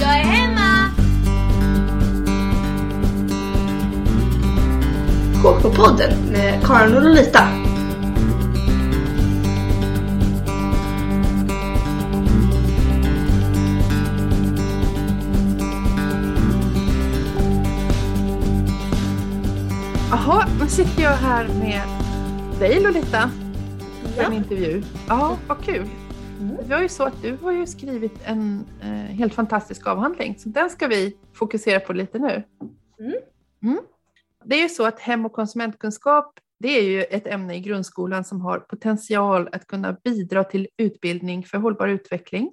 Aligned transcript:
Jag 0.00 0.18
är 0.18 0.24
hemma! 0.24 0.90
KK-podden 5.42 6.30
med 6.32 6.62
Karin 6.66 6.94
och 6.96 7.02
Lolita. 7.02 7.48
Jaha, 20.10 20.46
nu 20.60 20.68
sitter 20.68 21.02
jag 21.02 21.16
här 21.16 21.48
med 21.48 21.80
dig 22.58 22.80
Lolita 22.80 23.30
för 24.16 24.22
en 24.22 24.32
Ja. 24.32 24.38
intervju. 24.38 24.82
Ja, 25.08 25.36
vad 25.46 25.64
kul. 25.64 25.88
Det 26.64 26.74
var 26.74 26.82
ju 26.82 26.88
så 26.88 27.04
att 27.04 27.22
du 27.22 27.36
har 27.36 27.52
ju 27.52 27.66
skrivit 27.66 28.20
en 28.24 28.66
eh, 28.82 28.88
helt 28.88 29.34
fantastisk 29.34 29.86
avhandling, 29.86 30.38
så 30.38 30.48
den 30.48 30.70
ska 30.70 30.86
vi 30.86 31.16
fokusera 31.34 31.80
på 31.80 31.92
lite 31.92 32.18
nu. 32.18 32.42
Mm. 33.00 33.14
Mm. 33.62 33.80
Det 34.44 34.54
är 34.56 34.62
ju 34.62 34.68
så 34.68 34.86
att 34.86 35.00
hem 35.00 35.26
och 35.26 35.32
konsumentkunskap, 35.32 36.40
det 36.58 36.68
är 36.68 36.82
ju 36.82 37.02
ett 37.02 37.26
ämne 37.26 37.56
i 37.56 37.60
grundskolan 37.60 38.24
som 38.24 38.40
har 38.40 38.58
potential 38.58 39.48
att 39.52 39.66
kunna 39.66 39.92
bidra 40.04 40.44
till 40.44 40.68
utbildning 40.76 41.44
för 41.44 41.58
hållbar 41.58 41.88
utveckling. 41.88 42.50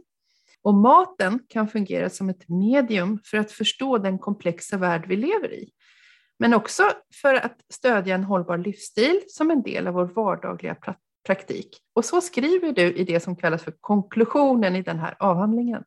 Och 0.62 0.74
maten 0.74 1.40
kan 1.50 1.68
fungera 1.68 2.10
som 2.10 2.30
ett 2.30 2.50
medium 2.50 3.20
för 3.26 3.38
att 3.38 3.52
förstå 3.52 3.98
den 3.98 4.20
komplexa 4.20 4.78
värld 4.78 5.06
vi 5.08 5.16
lever 5.16 5.54
i. 5.54 5.70
Men 6.40 6.54
också 6.54 6.84
för 7.22 7.34
att 7.34 7.58
stödja 7.70 8.16
en 8.16 8.24
hållbar 8.24 8.58
livsstil 8.58 9.22
som 9.28 9.52
en 9.52 9.62
del 9.62 9.88
av 9.88 9.94
vår 9.94 10.06
vardagliga 10.06 10.74
pra- 10.74 10.96
praktik. 11.26 11.78
Och 11.94 12.06
så 12.06 12.22
skriver 12.22 12.72
du 12.72 12.94
i 12.94 13.04
det 13.04 13.20
som 13.20 13.36
kallas 13.36 13.64
för 13.64 13.74
konklusionen 13.82 14.76
i 14.76 14.82
den 14.82 15.00
här 15.00 15.16
avhandlingen 15.20 15.84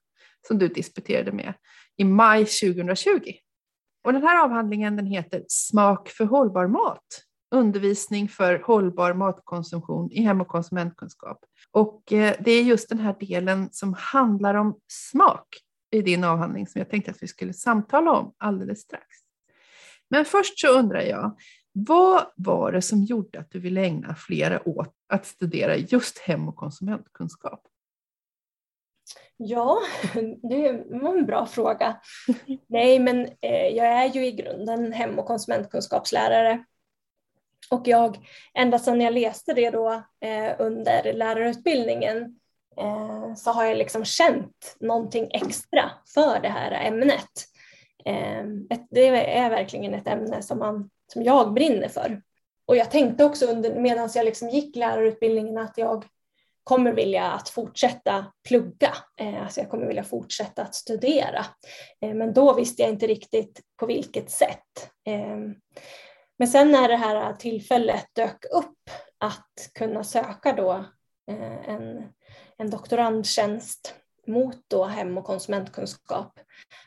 som 0.46 0.58
du 0.58 0.68
disputerade 0.68 1.32
med 1.32 1.54
i 1.96 2.04
maj 2.04 2.44
2020. 2.44 3.32
Och 4.04 4.12
den 4.12 4.22
här 4.22 4.44
avhandlingen 4.44 4.96
den 4.96 5.06
heter 5.06 5.44
Smak 5.48 6.08
för 6.08 6.24
hållbar 6.24 6.66
mat. 6.66 7.06
Undervisning 7.54 8.28
för 8.28 8.58
hållbar 8.58 9.14
matkonsumtion 9.14 10.10
i 10.12 10.22
hem 10.22 10.40
och 10.40 10.48
konsumentkunskap. 10.48 11.38
Och 11.70 12.12
eh, 12.12 12.36
det 12.40 12.50
är 12.50 12.62
just 12.62 12.88
den 12.88 12.98
här 12.98 13.16
delen 13.20 13.68
som 13.72 13.94
handlar 13.98 14.54
om 14.54 14.78
smak 14.88 15.46
i 15.90 16.02
din 16.02 16.24
avhandling 16.24 16.66
som 16.66 16.78
jag 16.78 16.90
tänkte 16.90 17.10
att 17.10 17.22
vi 17.22 17.26
skulle 17.26 17.52
samtala 17.52 18.12
om 18.12 18.34
alldeles 18.38 18.80
strax. 18.80 19.06
Men 20.10 20.24
först 20.24 20.58
så 20.58 20.68
undrar 20.78 21.00
jag, 21.00 21.36
vad 21.76 22.26
var 22.36 22.72
det 22.72 22.82
som 22.82 23.04
gjorde 23.04 23.38
att 23.38 23.50
du 23.50 23.58
ville 23.58 23.80
ägna 23.80 24.14
flera 24.14 24.68
år 24.68 24.86
att 25.08 25.26
studera 25.26 25.76
just 25.76 26.18
hem 26.18 26.48
och 26.48 26.56
konsumentkunskap? 26.56 27.62
Ja, 29.36 29.78
det 30.42 30.84
var 30.88 31.16
en 31.18 31.26
bra 31.26 31.46
fråga. 31.46 31.96
Nej, 32.66 32.98
men 32.98 33.28
eh, 33.40 33.68
jag 33.68 33.86
är 33.86 34.06
ju 34.06 34.26
i 34.26 34.32
grunden 34.32 34.92
hem 34.92 35.18
och 35.18 35.26
konsumentkunskapslärare. 35.26 36.64
Och 37.70 37.88
jag, 37.88 38.18
ända 38.54 38.78
sedan 38.78 39.00
jag 39.00 39.14
läste 39.14 39.54
det 39.54 39.70
då 39.70 39.92
eh, 40.20 40.54
under 40.58 41.12
lärarutbildningen 41.12 42.38
eh, 42.76 43.34
så 43.34 43.50
har 43.50 43.64
jag 43.64 43.76
liksom 43.76 44.04
känt 44.04 44.76
någonting 44.80 45.30
extra 45.30 45.90
för 46.14 46.40
det 46.42 46.48
här 46.48 46.86
ämnet. 46.86 47.30
Det 48.90 49.06
är 49.08 49.50
verkligen 49.50 49.94
ett 49.94 50.08
ämne 50.08 50.42
som, 50.42 50.58
man, 50.58 50.90
som 51.12 51.22
jag 51.22 51.54
brinner 51.54 51.88
för. 51.88 52.22
Och 52.66 52.76
jag 52.76 52.90
tänkte 52.90 53.24
också 53.24 53.46
under, 53.46 53.80
medan 53.80 54.10
jag 54.14 54.24
liksom 54.24 54.48
gick 54.48 54.76
lärarutbildningen 54.76 55.58
att 55.58 55.78
jag 55.78 56.04
kommer 56.64 56.92
vilja 56.92 57.24
att 57.24 57.48
fortsätta 57.48 58.26
plugga. 58.48 58.94
Eh, 59.20 59.42
alltså 59.42 59.60
jag 59.60 59.70
kommer 59.70 59.86
vilja 59.86 60.04
fortsätta 60.04 60.62
att 60.62 60.74
studera. 60.74 61.46
Eh, 62.00 62.14
men 62.14 62.32
då 62.32 62.54
visste 62.54 62.82
jag 62.82 62.90
inte 62.90 63.06
riktigt 63.06 63.60
på 63.76 63.86
vilket 63.86 64.30
sätt. 64.30 64.90
Eh, 65.06 65.38
men 66.38 66.48
sen 66.48 66.72
när 66.72 66.88
det 66.88 66.96
här 66.96 67.32
tillfället 67.32 68.06
dök 68.12 68.44
upp 68.44 68.90
att 69.18 69.70
kunna 69.74 70.04
söka 70.04 70.52
då 70.52 70.84
en, 71.66 72.08
en 72.58 72.70
doktorandtjänst 72.70 73.94
mot 74.26 74.56
då 74.68 74.84
hem 74.84 75.18
och 75.18 75.24
konsumentkunskap, 75.24 76.40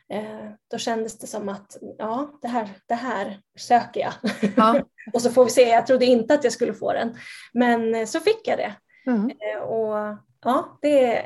eh, 0.10 0.50
då 0.72 0.78
kändes 0.78 1.20
det 1.20 1.28
som 1.28 1.50
att 1.50 1.78
ja, 1.98 2.40
det 2.42 2.48
här, 2.48 2.70
det 2.86 2.96
här 2.96 3.42
söker 3.60 4.00
jag. 4.00 4.14
Ja. 4.56 4.82
och 5.14 5.22
så 5.22 5.32
får 5.32 5.46
vi 5.46 5.52
se, 5.52 5.62
jag 5.62 5.88
trodde 5.88 6.06
inte 6.06 6.34
att 6.34 6.44
jag 6.44 6.54
skulle 6.54 6.74
få 6.74 6.94
den, 6.94 7.18
men 7.54 7.96
eh, 7.96 8.06
så 8.06 8.20
fick 8.20 8.48
jag 8.48 8.58
det. 8.58 8.76
Mm. 9.08 9.30
Eh, 9.30 9.62
Och 9.62 10.18
ja, 10.46 10.78
det 10.82 11.26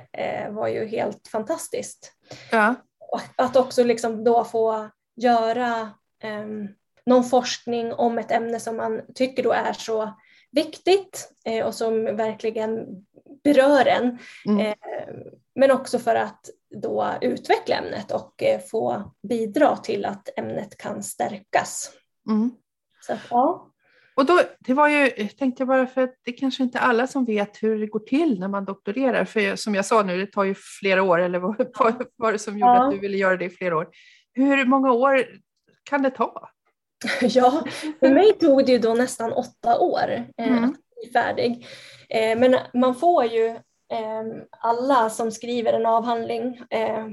var 0.49 0.67
ju 0.67 0.85
helt 0.85 1.27
fantastiskt. 1.27 2.13
Ja. 2.51 2.75
Att 3.35 3.55
också 3.55 3.83
liksom 3.83 4.23
då 4.23 4.43
få 4.43 4.89
göra 5.15 5.79
eh, 6.23 6.45
någon 7.05 7.23
forskning 7.23 7.93
om 7.93 8.17
ett 8.17 8.31
ämne 8.31 8.59
som 8.59 8.77
man 8.77 9.01
tycker 9.15 9.43
då 9.43 9.51
är 9.51 9.73
så 9.73 10.13
viktigt 10.51 11.31
och 11.65 11.75
som 11.75 12.03
verkligen 12.03 12.85
berör 13.43 13.85
en. 13.85 14.17
Mm. 14.45 14.73
Men 15.61 15.71
också 15.71 15.99
för 15.99 16.15
att 16.15 16.49
då 16.81 17.11
utveckla 17.21 17.75
ämnet 17.75 18.11
och 18.11 18.43
eh, 18.43 18.59
få 18.71 19.11
bidra 19.29 19.77
till 19.77 20.05
att 20.05 20.29
ämnet 20.39 20.77
kan 20.77 21.03
stärkas. 21.03 21.91
Mm. 22.29 22.51
Så 23.01 23.13
ja. 23.29 23.67
Och 24.15 24.25
då, 24.25 24.41
det 24.59 24.73
var 24.73 24.87
ju, 24.87 25.11
jag 25.17 25.37
tänkte 25.37 25.65
bara 25.65 25.87
för 25.87 26.01
att 26.01 26.15
det 26.25 26.31
kanske 26.31 26.63
inte 26.63 26.79
alla 26.79 27.07
som 27.07 27.25
vet 27.25 27.63
hur 27.63 27.79
det 27.79 27.87
går 27.87 27.99
till 27.99 28.39
när 28.39 28.47
man 28.47 28.65
doktorerar. 28.65 29.25
För 29.25 29.55
som 29.55 29.75
jag 29.75 29.85
sa 29.85 30.03
nu, 30.03 30.17
det 30.17 30.31
tar 30.31 30.43
ju 30.43 30.55
flera 30.79 31.03
år, 31.03 31.19
eller 31.19 31.39
vad 31.39 31.55
var 32.15 32.31
det 32.31 32.39
som 32.39 32.53
gjorde 32.59 32.73
Ja. 32.73 32.85
att 32.85 32.91
du 32.91 32.99
ville 32.99 33.17
göra 33.17 33.37
det 33.37 33.45
i 33.45 33.49
flera 33.49 33.77
år? 33.77 33.89
Hur 34.33 34.65
många 34.65 34.91
år 34.91 35.25
kan 35.83 36.01
det 36.01 36.09
ta? 36.11 36.49
Ja, 37.21 37.63
för 37.99 38.09
mig 38.09 38.33
tog 38.33 38.65
det 38.65 38.71
ju 38.71 38.79
då 38.79 38.93
nästan 38.93 39.31
åtta 39.33 39.79
år 39.79 40.25
eh, 40.37 40.47
Mm. 40.47 40.63
att 40.63 40.71
bli 40.71 41.11
färdig. 41.13 41.65
Eh, 42.09 42.39
men 42.39 42.55
man 42.73 42.95
får 42.95 43.25
ju, 43.25 43.59
alla 44.59 45.09
som 45.09 45.31
skriver 45.31 45.73
en 45.73 45.85
avhandling 45.85 46.61
eh, 46.69 47.07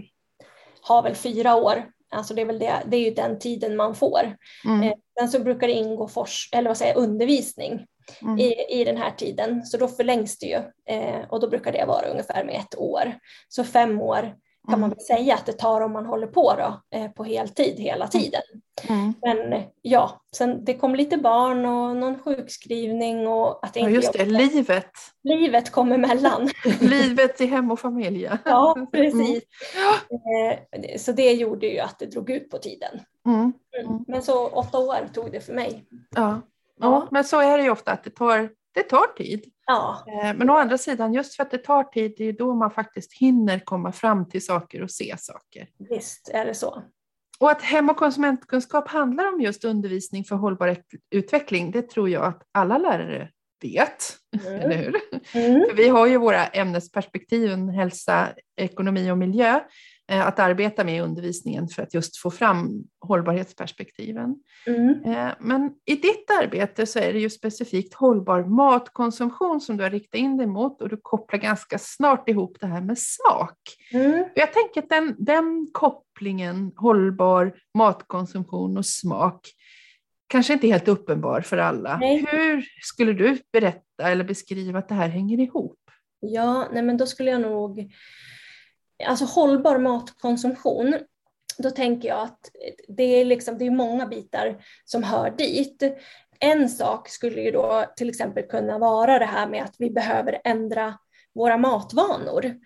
har 0.80 1.02
väl 1.02 1.14
fyra 1.14 1.56
år. 1.56 1.90
Alltså 2.10 2.34
det 2.34 2.42
är, 2.42 2.46
väl 2.46 2.58
det, 2.58 2.82
det 2.86 2.96
är 2.96 3.04
ju 3.04 3.14
den 3.14 3.38
tiden 3.38 3.76
man 3.76 3.94
får. 3.94 4.36
Mm. 4.64 4.94
Sen 5.18 5.28
så 5.28 5.38
brukar 5.38 5.66
det 5.66 5.72
ingå 5.72 6.08
fors, 6.08 6.48
eller 6.52 6.70
vad 6.70 6.76
säger, 6.76 6.96
undervisning 6.96 7.86
Mm. 8.22 8.38
i, 8.38 8.80
i 8.80 8.84
den 8.84 8.96
här 8.96 9.10
tiden. 9.10 9.66
Så 9.66 9.76
då 9.76 9.88
förlängs 9.88 10.38
det 10.38 10.46
ju 10.46 10.58
och 11.28 11.40
då 11.40 11.48
brukar 11.48 11.72
det 11.72 11.84
vara 11.84 12.06
ungefär 12.06 12.44
med 12.44 12.54
ett 12.54 12.78
år. 12.78 13.18
Så 13.48 13.64
fem 13.64 14.00
år 14.00 14.34
kan 14.70 14.80
man 14.80 14.90
Mm. 14.90 14.96
väl 14.96 15.04
säga 15.18 15.34
att 15.34 15.46
det 15.46 15.52
tar 15.52 15.80
om 15.80 15.92
man 15.92 16.06
håller 16.06 16.26
på 16.26 16.52
då, 16.58 16.98
eh, 16.98 17.10
på 17.10 17.24
heltid 17.24 17.74
hela 17.78 18.08
tiden. 18.08 18.42
Mm. 18.88 19.14
Men 19.22 19.62
ja, 19.82 20.20
sen 20.36 20.64
det 20.64 20.74
kom 20.74 20.94
lite 20.94 21.16
barn 21.16 21.64
och 21.66 21.96
någon 21.96 22.18
sjukskrivning 22.18 23.26
och 23.28 23.64
att 23.66 23.76
Ja, 23.76 23.80
inte 23.82 23.92
just 23.94 24.12
det, 24.12 24.18
jobbade. 24.24 24.44
livet. 24.44 24.90
Livet 25.22 25.70
kom 25.72 25.92
emellan. 25.92 26.48
Livet 26.80 27.40
i 27.40 27.46
hem 27.46 27.70
och 27.70 27.80
familj. 27.80 28.22
ja. 28.22 28.38
ja, 28.44 28.86
precis. 28.92 29.44
Mm. 30.10 30.50
Eh, 30.72 30.96
Så 30.98 31.12
det 31.12 31.32
gjorde 31.32 31.66
ju 31.66 31.78
att 31.78 31.98
det 31.98 32.06
drog 32.06 32.30
ut 32.30 32.50
på 32.50 32.58
tiden. 32.58 33.00
Mm. 33.26 33.52
Mm. 33.84 34.04
Men 34.08 34.22
så 34.22 34.46
åtta 34.48 34.78
år 34.78 35.08
tog 35.14 35.32
det 35.32 35.40
för 35.40 35.52
mig. 35.52 35.84
Ja. 36.16 36.40
ja, 36.80 37.08
men 37.10 37.24
så 37.24 37.40
är 37.40 37.58
det 37.58 37.64
ju 37.64 37.70
ofta 37.70 37.92
att 37.92 38.04
det 38.04 38.10
tar, 38.10 38.50
det 38.74 38.82
tar 38.82 39.14
tid. 39.16 39.44
Ja, 39.68 40.04
Eh, 40.22 40.34
Men 40.36 40.50
å 40.50 40.56
andra 40.56 40.78
sidan, 40.78 41.14
just 41.14 41.34
för 41.36 41.42
att 41.42 41.50
det 41.50 41.58
tar 41.58 41.84
tid, 41.84 42.14
det 42.18 42.24
är 42.24 42.32
då 42.32 42.54
man 42.54 42.70
faktiskt 42.70 43.12
hinner 43.20 43.58
komma 43.58 43.92
fram 43.92 44.28
till 44.28 44.44
saker 44.44 44.82
och 44.82 44.90
se 44.90 45.14
saker. 45.18 45.68
visst 45.90 46.28
är 46.28 46.44
det 46.44 46.54
så. 46.54 46.82
Och 47.40 47.50
att 47.50 47.62
hem 47.62 47.88
och 47.90 47.96
konsumentkunskap 47.96 48.88
handlar 48.88 49.32
om 49.34 49.40
just 49.40 49.64
undervisning 49.64 50.24
för 50.24 50.36
hållbar 50.36 50.68
ut- 50.68 50.86
utveckling, 51.10 51.70
det 51.70 51.82
tror 51.90 52.08
jag 52.10 52.24
att 52.24 52.42
alla 52.52 52.78
lärare 52.78 53.30
vet, 53.62 54.14
Mm. 54.46 54.60
eller 54.60 54.76
hur? 54.76 54.96
Mm. 55.34 55.64
För 55.68 55.76
vi 55.76 55.88
har 55.88 56.06
ju 56.06 56.16
våra 56.18 56.46
ämnesperspektiven, 56.46 57.68
hälsa, 57.68 58.28
ekonomi 58.56 59.10
och 59.10 59.18
miljö, 59.18 59.60
att 60.08 60.38
arbeta 60.38 60.84
med 60.84 60.96
i 60.96 61.00
undervisningen 61.00 61.68
för 61.68 61.82
att 61.82 61.94
just 61.94 62.16
få 62.18 62.30
fram 62.30 62.84
hållbarhetsperspektiven. 63.00 64.36
Mm. 64.66 65.04
Eh, 65.04 65.32
Men 65.40 65.72
i 65.84 65.94
ditt 65.94 66.30
arbete 66.42 66.86
så 66.86 66.98
är 66.98 67.12
det 67.12 67.18
ju 67.18 67.30
specifikt 67.30 67.94
hållbar 67.94 68.44
matkonsumtion 68.44 69.60
som 69.60 69.76
du 69.76 69.82
har 69.82 69.90
riktat 69.90 70.18
in 70.18 70.36
dig 70.36 70.46
mot 70.46 70.82
och 70.82 70.88
du 70.88 70.98
kopplar 71.02 71.38
ganska 71.40 71.78
snart 71.78 72.28
ihop 72.28 72.56
det 72.60 72.66
här 72.66 72.80
med 72.80 72.98
smak. 72.98 73.58
Mm. 73.92 74.24
Jag 74.34 74.52
tänker 74.52 74.82
att 74.82 74.88
den, 74.88 75.14
den 75.18 75.68
kopplingen, 75.72 76.72
hållbar 76.76 77.54
matkonsumtion 77.74 78.78
och 78.78 78.86
smak, 78.86 79.40
kanske 80.26 80.52
inte 80.52 80.66
är 80.66 80.72
helt 80.72 80.88
uppenbar 80.88 81.40
för 81.40 81.58
alla. 81.58 81.98
Nej. 81.98 82.26
Hur 82.30 82.64
skulle 82.82 83.12
du 83.12 83.38
berätta 83.52 84.10
eller 84.10 84.24
beskriva 84.24 84.78
att 84.78 84.88
det 84.88 84.94
här 84.94 85.08
hänger 85.08 85.40
ihop? 85.40 85.78
Ja, 86.20 86.68
nej 86.72 86.82
men 86.82 86.96
då 86.96 87.06
skulle 87.06 87.30
jag 87.30 87.40
nog... 87.40 87.92
Alltså 89.06 89.24
hållbar 89.24 89.78
matkonsumtion, 89.78 90.94
då 91.58 91.70
tänker 91.70 92.08
jag 92.08 92.20
att 92.20 92.50
det 92.88 93.02
är, 93.02 93.24
liksom, 93.24 93.58
det 93.58 93.66
är 93.66 93.70
många 93.70 94.06
bitar 94.06 94.64
som 94.84 95.02
hör 95.02 95.30
dit. 95.30 95.82
En 96.40 96.68
sak 96.68 97.08
skulle 97.08 97.40
ju 97.40 97.50
då 97.50 97.84
till 97.96 98.08
exempel 98.08 98.44
kunna 98.44 98.78
vara 98.78 99.18
det 99.18 99.24
här 99.24 99.48
med 99.48 99.64
att 99.64 99.74
vi 99.78 99.90
behöver 99.90 100.40
ändra 100.44 100.98
våra 101.34 101.56
matvanor. 101.56 102.56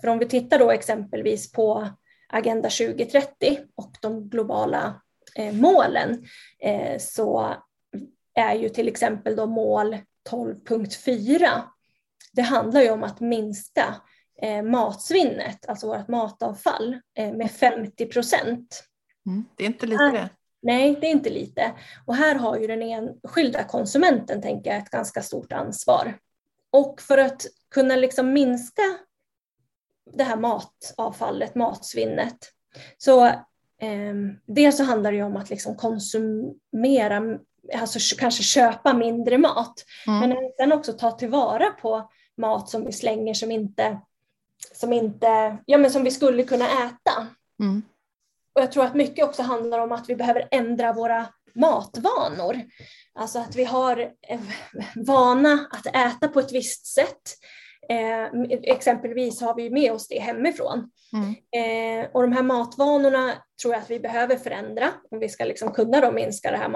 för 0.00 0.08
om 0.08 0.18
vi 0.18 0.26
tittar 0.26 0.58
då 0.58 0.70
exempelvis 0.70 1.52
på 1.52 1.88
Agenda 2.28 2.70
2030 2.70 3.58
och 3.74 3.92
de 4.00 4.28
globala 4.28 5.02
eh, 5.36 5.52
målen 5.52 6.24
eh, 6.58 6.98
så 6.98 7.54
är 8.34 8.54
ju 8.54 8.68
till 8.68 8.88
exempel 8.88 9.36
då 9.36 9.46
mål 9.46 9.96
12.4 10.30 11.62
det 12.32 12.42
handlar 12.42 12.80
ju 12.80 12.90
om 12.90 13.02
att 13.02 13.20
minska 13.20 13.84
eh, 13.84 13.94
matsvinnet, 14.64 15.66
alltså 15.68 15.86
vårt 15.86 16.08
matavfall, 16.08 17.00
eh, 17.18 17.32
med 17.32 17.50
50 17.50 18.06
procent. 18.06 18.84
Mm, 19.26 19.44
det 19.56 19.64
är 19.64 19.66
inte 19.66 19.86
lite 19.86 20.10
det. 20.10 20.28
Nej, 20.62 20.98
det 21.00 21.06
är 21.06 21.10
inte 21.10 21.30
lite. 21.30 21.72
Och 22.06 22.14
här 22.14 22.34
har 22.34 22.58
ju 22.58 22.66
den 22.66 22.82
enskilda 22.82 23.64
konsumenten, 23.64 24.42
tänker 24.42 24.70
jag, 24.70 24.78
ett 24.82 24.90
ganska 24.90 25.22
stort 25.22 25.52
ansvar. 25.52 26.18
Och 26.70 27.00
för 27.00 27.18
att 27.18 27.46
kunna 27.70 27.96
liksom 27.96 28.32
minska 28.32 28.82
det 30.12 30.24
här 30.24 30.36
matavfallet, 30.36 31.54
matsvinnet, 31.54 32.38
så 32.98 33.26
eh, 33.26 34.14
dels 34.46 34.76
så 34.76 34.84
handlar 34.84 35.12
det 35.12 35.22
om 35.22 35.36
att 35.36 35.50
liksom 35.50 35.76
konsumera, 35.76 37.38
alltså 37.74 38.16
kanske 38.18 38.42
köpa 38.42 38.92
mindre 38.92 39.38
mat, 39.38 39.74
mm. 40.06 40.20
men 40.20 40.36
sen 40.56 40.72
också 40.72 40.92
ta 40.92 41.10
tillvara 41.10 41.70
på 41.70 42.10
mat 42.36 42.68
som 42.68 42.84
vi 42.84 42.92
slänger 42.92 43.34
som 43.34 43.50
inte, 43.50 44.00
som 44.76 44.92
inte, 44.92 45.58
ja 45.66 45.78
men 45.78 45.90
som 45.90 46.04
vi 46.04 46.10
skulle 46.10 46.42
kunna 46.42 46.64
äta. 46.64 47.26
Mm. 47.60 47.82
Och 48.54 48.62
jag 48.62 48.72
tror 48.72 48.84
att 48.84 48.94
mycket 48.94 49.24
också 49.24 49.42
handlar 49.42 49.78
om 49.78 49.92
att 49.92 50.08
vi 50.08 50.16
behöver 50.16 50.48
ändra 50.50 50.92
våra 50.92 51.26
matvanor. 51.54 52.60
Alltså 53.14 53.38
att 53.38 53.56
vi 53.56 53.64
har 53.64 54.10
vana 55.06 55.66
att 55.70 55.86
äta 55.86 56.28
på 56.28 56.40
ett 56.40 56.52
visst 56.52 56.86
sätt. 56.86 57.22
Eh, 57.88 58.40
exempelvis 58.62 59.40
har 59.40 59.54
vi 59.54 59.70
med 59.70 59.92
oss 59.92 60.08
det 60.08 60.18
hemifrån. 60.18 60.90
Mm. 61.12 61.30
Eh, 61.30 62.10
och 62.12 62.22
de 62.22 62.32
här 62.32 62.42
matvanorna 62.42 63.32
tror 63.62 63.74
jag 63.74 63.82
att 63.82 63.90
vi 63.90 64.00
behöver 64.00 64.36
förändra 64.36 64.90
om 65.10 65.18
vi 65.18 65.28
ska 65.28 65.44
liksom 65.44 65.72
kunna 65.72 66.10
minska 66.10 66.50
det 66.50 66.56
här 66.56 66.68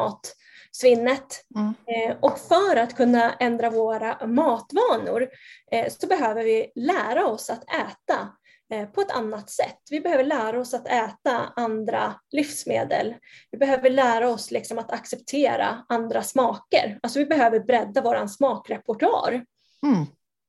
matsvinnet. 0.78 1.44
Mm. 1.56 1.74
Eh, 1.86 2.16
och 2.20 2.38
för 2.38 2.76
att 2.76 2.96
kunna 2.96 3.32
ändra 3.32 3.70
våra 3.70 4.26
matvanor 4.26 5.28
eh, 5.72 5.88
så 5.88 6.06
behöver 6.06 6.44
vi 6.44 6.72
lära 6.74 7.26
oss 7.26 7.50
att 7.50 7.64
äta 7.64 8.28
Eh, 8.70 8.88
på 8.88 9.00
ett 9.00 9.10
annat 9.10 9.50
sätt. 9.50 9.78
Vi 9.90 10.00
behöver 10.00 10.24
lära 10.24 10.60
oss 10.60 10.74
att 10.74 10.88
äta 10.88 11.52
andra 11.56 12.14
livsmedel. 12.32 13.14
Vi 13.50 13.58
behöver 13.58 13.90
lära 13.90 14.28
oss 14.28 14.50
liksom 14.50 14.78
att 14.78 14.92
acceptera 14.92 15.84
andra 15.88 16.22
smaker. 16.22 16.98
Alltså 17.02 17.18
vi 17.18 17.26
behöver 17.26 17.60
bredda 17.60 18.02
vår 18.02 18.26
smakrepertoar. 18.26 19.44
Mm. 19.82 20.06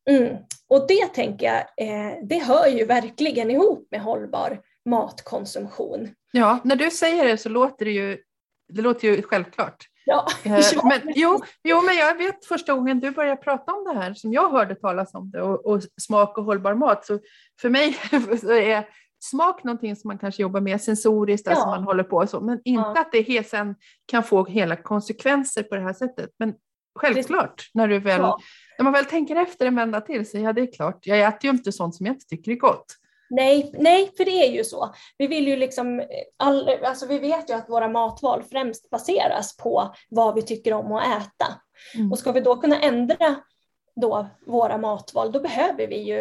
Mm. 0.10 0.38
Och 0.68 0.88
det 0.88 1.08
tänker 1.14 1.46
jag, 1.46 1.64
det 2.30 2.40
hör 2.40 2.68
ju 2.68 2.86
verkligen 2.86 3.52
ihop 3.52 3.88
med 3.92 4.02
hållbar 4.02 4.62
matkonsumtion. 4.86 6.10
Ja, 6.32 6.60
när 6.64 6.76
du 6.76 6.92
säger 6.92 7.26
det 7.26 7.38
så 7.38 7.50
låter 7.50 7.86
det 7.86 7.92
ju, 7.92 8.18
det 8.74 8.82
låter 8.82 9.08
ju 9.08 9.22
självklart. 9.22 9.86
Ja, 10.10 10.28
eh, 10.44 10.84
men, 10.84 11.02
jo, 11.16 11.42
jo, 11.64 11.82
men 11.82 11.96
jag 11.96 12.18
vet 12.18 12.46
första 12.46 12.74
gången 12.74 13.00
du 13.00 13.12
började 13.12 13.42
prata 13.42 13.74
om 13.74 13.84
det 13.84 14.00
här, 14.00 14.14
som 14.14 14.34
jag 14.34 14.50
hörde 14.50 14.76
talas 14.76 15.14
om 15.14 15.32
det, 15.32 15.42
och, 15.42 15.66
och 15.66 15.82
smak 16.02 16.38
och 16.38 16.44
hållbar 16.44 16.74
mat, 16.74 17.06
så 17.06 17.20
för 17.62 17.70
mig 17.70 17.94
så 18.42 18.52
är 18.52 18.88
smak 19.24 19.64
någonting 19.64 19.96
som 19.96 20.08
man 20.08 20.18
kanske 20.18 20.42
jobbar 20.42 20.62
med 20.62 20.82
sensoriskt, 20.82 21.48
alltså 21.48 21.62
ja. 21.62 21.66
alltså 21.66 21.80
man 21.80 21.84
håller 21.84 22.04
på 22.04 22.18
och 22.18 22.30
så, 22.30 22.42
men 22.42 22.62
inte 22.64 22.92
ja. 22.96 23.02
att 23.02 23.12
det 23.12 23.48
sen 23.48 23.76
kan 24.06 24.24
få 24.24 24.46
hela 24.46 24.76
konsekvenser 24.76 25.64
på 25.64 25.76
det 25.76 25.82
här 25.82 25.94
sättet. 25.94 26.30
Men 26.40 26.54
självklart, 27.00 27.70
när, 27.74 27.88
du 27.88 28.00
väl, 28.00 28.22
ja. 28.22 28.40
när 28.78 28.84
man 28.84 28.94
väl 28.94 29.06
tänker 29.06 29.36
efter 29.36 29.66
en 29.66 29.76
vända 29.76 30.02
till 30.02 30.30
så 30.30 30.38
ja, 30.38 30.54
det 30.54 30.62
är 30.62 30.74
klart, 30.74 31.00
jag 31.02 31.20
äter 31.20 31.44
ju 31.44 31.50
inte 31.50 31.72
sånt 31.72 31.96
som 31.96 32.06
jag 32.06 32.16
inte 32.16 32.26
tycker 32.26 32.52
är 32.52 32.56
gott. 32.56 32.96
Nej, 33.30 33.72
nej, 33.74 34.12
för 34.18 34.26
det 34.26 34.48
är 34.48 34.52
ju 34.52 34.64
så. 34.64 34.94
Vi 35.18 35.28
vill 35.28 35.48
ju 35.48 35.56
liksom, 35.56 36.04
all, 36.38 36.70
alltså 36.84 37.06
vi 37.06 37.20
vet 37.20 37.50
ju 37.50 37.54
att 37.54 37.70
våra 37.70 37.88
matval 37.88 38.44
främst 38.44 38.90
baseras 38.90 39.58
på 39.58 39.96
vad 40.10 40.36
vi 40.36 40.42
tycker 40.42 40.74
om 40.74 40.92
att 40.92 41.08
äta. 41.08 41.62
Mm. 41.96 42.12
Och 42.12 42.20
ska 42.20 42.32
vi 42.32 42.40
då 42.40 42.56
kunna 42.56 42.80
ändra 42.80 43.36
då 43.96 44.28
våra 44.48 44.78
matval, 44.78 45.32
då 45.32 45.40
behöver 45.40 45.88
vi 45.88 45.98
ju 45.98 46.20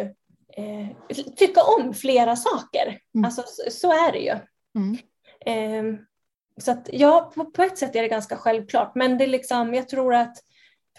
eh, 0.53 0.87
tycka 1.35 1.61
om 1.63 1.93
flera 1.93 2.35
saker. 2.35 2.99
Mm. 3.15 3.25
Alltså 3.25 3.43
så 3.71 3.91
är 3.91 4.11
det 4.11 4.19
ju. 4.19 4.35
Mm. 4.75 4.97
Eh, 5.45 5.99
så 6.57 6.71
att 6.71 6.89
ja, 6.91 7.31
på, 7.35 7.45
på, 7.45 7.63
ett 7.63 7.77
sätt 7.77 7.95
är 7.95 8.01
det 8.01 8.07
ganska 8.07 8.37
självklart, 8.37 8.91
men 8.95 9.17
det 9.17 9.23
är 9.23 9.27
liksom, 9.27 9.73
jag 9.73 9.89
tror 9.89 10.13
att 10.13 10.37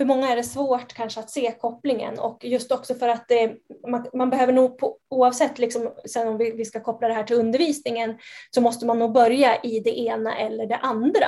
för 0.00 0.04
många 0.04 0.28
är 0.28 0.36
det 0.36 0.44
svårt 0.44 0.92
kanske 0.92 1.20
att 1.20 1.30
se 1.30 1.54
kopplingen 1.60 2.18
och 2.18 2.44
just 2.44 2.72
också 2.72 2.94
för 2.94 3.08
att 3.08 3.28
det, 3.28 3.56
man, 3.88 4.06
man, 4.14 4.30
behöver 4.30 4.52
nog 4.52 4.78
på, 4.78 4.98
oavsett, 5.08 5.58
liksom, 5.58 5.92
sen 6.06 6.28
om 6.28 6.38
vi, 6.38 6.50
vi, 6.50 6.64
ska 6.64 6.80
koppla 6.80 7.08
det 7.08 7.14
här 7.14 7.24
till 7.24 7.36
undervisningen, 7.36 8.18
så 8.50 8.60
måste 8.60 8.86
man 8.86 8.98
nog 8.98 9.12
börja 9.12 9.62
i 9.62 9.80
det 9.80 9.98
ena 9.98 10.38
eller 10.38 10.66
det 10.66 10.76
andra. 10.76 11.26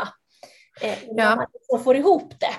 Eh, 0.83 0.99
ja. 1.07 1.37
man 1.37 1.47
liksom 1.53 1.85
får 1.85 1.97
ihop 1.97 2.35
det. 2.41 2.55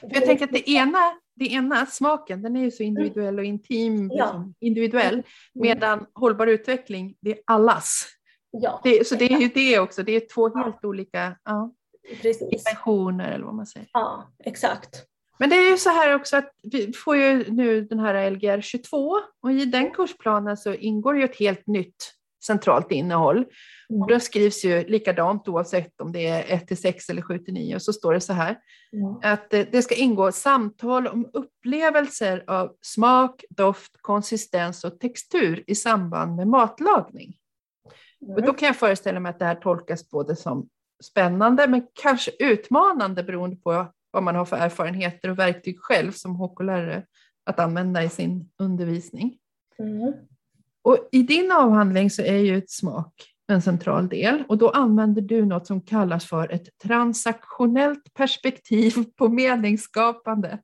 jag 0.00 0.24
tänker 0.24 0.44
att 0.44 0.52
det 0.52 0.70
ena, 0.70 0.98
det 1.36 1.52
ena, 1.52 1.86
smaken, 1.86 2.42
den 2.42 2.56
är 2.56 2.60
ju 2.60 2.70
så 2.70 2.82
individuell 2.82 3.38
och 3.38 3.44
intim, 3.44 4.10
ja. 4.12 4.24
Liksom, 4.24 4.54
individuell, 4.60 5.14
mm. 5.14 5.24
medan 5.54 6.06
hållbar 6.14 6.46
utveckling, 6.46 7.14
det 7.20 7.30
är 7.30 7.38
allas. 7.44 8.06
Ja. 8.50 8.80
Det, 8.84 9.06
så 9.06 9.14
det 9.14 9.32
är 9.32 9.40
ju 9.40 9.48
det 9.48 9.78
också, 9.78 10.02
det 10.02 10.12
är 10.12 10.34
två 10.34 10.56
helt 10.56 10.84
olika 10.84 11.36
ja, 11.44 11.72
dimensioner 12.22 13.32
eller 13.32 13.44
vad 13.44 13.54
man 13.54 13.66
säger. 13.66 13.88
Ja, 13.92 14.32
exakt. 14.44 15.06
Men 15.40 15.50
det 15.50 15.56
är 15.56 15.70
ju 15.70 15.76
så 15.76 15.90
här 15.90 16.14
också 16.14 16.36
att 16.36 16.52
vi 16.62 16.92
får 16.92 17.16
ju 17.16 17.52
nu 17.52 17.80
den 17.80 17.98
här 17.98 18.30
Lgr 18.30 18.60
22 18.60 19.16
och 19.42 19.52
i 19.52 19.64
den 19.64 19.90
kursplanen 19.90 20.56
så 20.56 20.74
ingår 20.74 21.16
ju 21.16 21.24
ett 21.24 21.36
helt 21.36 21.66
nytt 21.66 22.14
centralt 22.44 22.92
innehåll. 22.92 23.44
Och 24.00 24.08
då 24.08 24.20
skrivs 24.20 24.64
ju 24.64 24.84
likadant 24.84 25.48
oavsett 25.48 26.00
om 26.00 26.12
det 26.12 26.26
är 26.26 26.44
1 26.54 26.68
till 26.68 26.76
6 26.76 27.08
eller 27.10 27.22
7 27.22 27.38
till 27.38 27.54
9 27.54 27.74
och 27.74 27.82
så 27.82 27.92
står 27.92 28.12
det 28.12 28.20
så 28.20 28.32
här 28.32 28.58
mm. 28.92 29.14
att 29.22 29.54
eh, 29.54 29.66
det 29.72 29.82
ska 29.82 29.94
ingå 29.94 30.32
samtal 30.32 31.06
om 31.06 31.30
upplevelser 31.32 32.44
av 32.46 32.76
smak, 32.82 33.44
doft, 33.50 33.92
konsistens 34.00 34.84
och 34.84 35.00
textur 35.00 35.64
i 35.66 35.74
samband 35.74 36.36
med 36.36 36.48
matlagning. 36.48 37.36
Mm. 38.22 38.34
Och 38.34 38.42
då 38.42 38.52
kan 38.52 38.66
jag 38.66 38.76
föreställa 38.76 39.20
mig 39.20 39.30
att 39.30 39.38
det 39.38 39.44
här 39.44 39.54
tolkas 39.54 40.10
både 40.10 40.36
som 40.36 40.68
spännande 41.04 41.68
men 41.68 41.86
kanske 42.02 42.30
utmanande 42.38 43.22
beroende 43.22 43.56
på 43.56 43.86
vad 44.10 44.22
man 44.22 44.36
har 44.36 44.44
för 44.44 44.56
erfarenheter 44.56 45.28
och 45.28 45.38
verktyg 45.38 45.80
själv 45.80 46.12
som 46.12 46.36
HK-lärare 46.36 47.04
att 47.44 47.58
använda 47.58 48.04
i 48.04 48.08
sin 48.08 48.50
undervisning. 48.58 49.38
Mm. 49.78 50.12
Och 50.82 51.08
I 51.12 51.22
din 51.22 51.52
avhandling 51.52 52.10
så 52.10 52.22
är 52.22 52.36
ju 52.36 52.58
ett 52.58 52.70
smak 52.70 53.30
en 53.50 53.62
central 53.62 54.08
del 54.08 54.44
och 54.48 54.58
då 54.58 54.70
använder 54.70 55.22
du 55.22 55.44
något 55.44 55.66
som 55.66 55.80
kallas 55.80 56.26
för 56.26 56.52
ett 56.52 56.78
transaktionellt 56.82 58.14
perspektiv 58.14 59.04
på 59.16 59.28
meningsskapande. 59.28 60.48
Mm. 60.48 60.60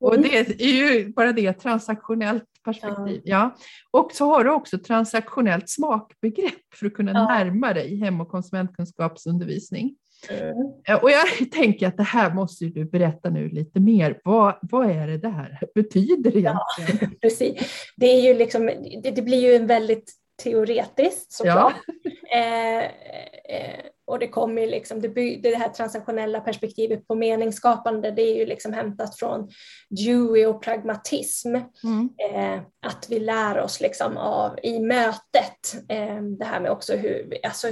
Och 0.00 0.18
det 0.20 0.62
är 0.62 0.66
ju 0.66 1.12
bara 1.12 1.32
det, 1.32 1.52
transaktionellt 1.52 2.44
perspektiv. 2.64 3.20
Ja. 3.24 3.38
ja. 3.38 3.56
Och 3.90 4.12
så 4.12 4.26
har 4.26 4.44
du 4.44 4.50
också 4.50 4.78
transaktionellt 4.78 5.70
smakbegrepp 5.70 6.74
för 6.74 6.86
att 6.86 6.94
kunna 6.94 7.12
ja. 7.12 7.24
närma 7.24 7.74
dig 7.74 7.96
hem 7.96 8.20
och 8.20 8.28
konsumentkunskapsundervisning. 8.28 9.96
Mm. 10.28 11.02
Och 11.02 11.10
jag 11.10 11.50
tänker 11.52 11.86
att 11.86 11.96
det 11.96 12.02
här 12.02 12.34
måste 12.34 12.64
du 12.64 12.84
berätta 12.84 13.30
nu 13.30 13.48
lite 13.48 13.80
mer. 13.80 14.20
Vad, 14.24 14.58
vad 14.62 14.90
är 14.90 15.06
det 15.06 15.18
det 15.18 15.28
här 15.28 15.58
betyder 15.74 16.36
egentligen? 16.36 16.98
Ja, 17.00 17.08
precis. 17.20 17.54
Det, 17.96 18.06
är 18.06 18.20
ju 18.20 18.34
liksom, 18.34 18.66
det, 19.02 19.10
det 19.10 19.22
blir 19.22 19.40
ju 19.40 19.54
en 19.54 19.66
väldigt 19.66 20.12
teoretiskt 20.42 21.32
såklart. 21.32 21.74
Ja. 21.86 22.38
Eh, 22.38 22.84
eh, 22.84 23.80
och 24.10 24.18
det 24.18 24.28
kommer 24.28 24.66
liksom, 24.66 25.00
det, 25.00 25.08
det 25.42 25.56
här 25.56 25.68
transaktionella 25.68 26.40
perspektivet 26.40 27.08
på 27.08 27.14
meningsskapande, 27.14 28.10
det 28.10 28.22
är 28.22 28.36
ju 28.36 28.46
liksom 28.46 28.72
hämtat 28.72 29.18
från 29.18 29.50
Dewey 29.90 30.46
och 30.46 30.62
pragmatism. 30.62 31.54
Mm. 31.84 32.08
Eh, 32.32 32.60
att 32.86 33.06
vi 33.08 33.20
lär 33.20 33.60
oss 33.60 33.80
liksom 33.80 34.16
av 34.16 34.58
i 34.62 34.80
mötet, 34.80 35.74
eh, 35.88 36.22
det 36.22 36.44
här 36.44 36.60
med 36.60 36.70
också 36.70 36.96
hur, 36.96 37.38
alltså 37.42 37.68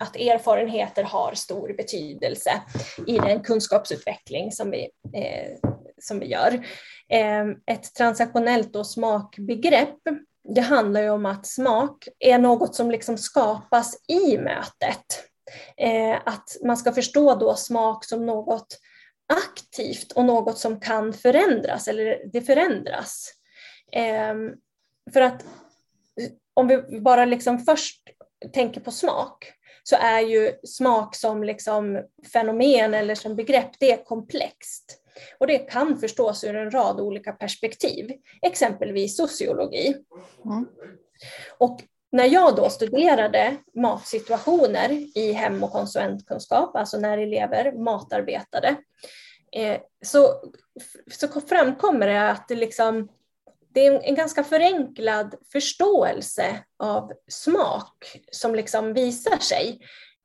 att 0.00 0.16
erfarenheter 0.16 1.02
har 1.02 1.34
stor 1.34 1.72
betydelse 1.76 2.62
i 3.06 3.18
den 3.18 3.40
kunskapsutveckling 3.40 4.52
som 4.52 4.70
vi, 4.70 4.88
eh, 5.14 5.70
som 6.00 6.18
vi 6.18 6.26
gör. 6.26 6.66
Eh, 7.08 7.46
ett 7.66 7.94
transaktionellt 7.94 8.76
och 8.76 8.86
smakbegrepp 8.86 9.98
det 10.54 10.60
handlar 10.60 11.00
ju 11.00 11.10
om 11.10 11.26
att 11.26 11.46
smak 11.46 12.08
är 12.18 12.38
något 12.38 12.74
som 12.74 12.90
liksom 12.90 13.18
skapas 13.18 14.02
i 14.08 14.38
mötet. 14.38 15.24
Eh, 15.76 16.16
att 16.24 16.56
man 16.64 16.76
ska 16.76 16.92
förstå 16.92 17.34
då 17.34 17.54
smak 17.54 18.04
som 18.04 18.26
något 18.26 18.78
aktivt 19.32 20.12
och 20.12 20.24
något 20.24 20.58
som 20.58 20.80
kan 20.80 21.12
förändras, 21.12 21.88
eller 21.88 22.30
det 22.32 22.40
förändras. 22.40 23.32
Eh, 23.92 24.34
för 25.12 25.20
att 25.20 25.44
om 26.54 26.68
vi 26.68 27.00
bara 27.00 27.24
liksom 27.24 27.58
först 27.58 28.02
tänker 28.52 28.80
på 28.80 28.90
smak, 28.90 29.52
så 29.88 29.96
är 29.96 30.20
ju 30.20 30.52
smak 30.64 31.16
som 31.16 31.44
liksom 31.44 32.04
fenomen 32.32 32.94
eller 32.94 33.14
som 33.14 33.36
begrepp, 33.36 33.70
det 33.78 33.92
är 33.92 34.04
komplext. 34.04 35.02
Och 35.38 35.46
det 35.46 35.58
kan 35.58 35.98
förstås 35.98 36.44
ur 36.44 36.56
en 36.56 36.70
rad 36.70 37.00
olika 37.00 37.32
perspektiv, 37.32 38.10
exempelvis 38.42 39.16
sociologi. 39.16 39.96
Mm. 40.44 40.66
Och 41.58 41.82
när 42.12 42.24
jag 42.24 42.56
då 42.56 42.70
studerade 42.70 43.56
matsituationer 43.74 45.18
i 45.18 45.32
hem 45.32 45.64
och 45.64 45.72
konsumentkunskap, 45.72 46.76
alltså 46.76 46.98
när 46.98 47.18
elever 47.18 47.72
matarbetade, 47.72 48.76
eh, 49.52 49.80
så, 50.04 50.42
så 51.10 51.40
framkommer 51.40 52.06
det 52.06 52.30
att 52.30 52.48
det, 52.48 52.54
liksom, 52.54 53.08
det 53.74 53.86
är 53.86 54.00
en 54.02 54.14
ganska 54.14 54.44
förenklad 54.44 55.34
förståelse 55.52 56.64
av 56.78 57.12
smak 57.28 58.20
som 58.32 58.54
liksom 58.54 58.94
visar 58.94 59.38
sig. 59.38 59.78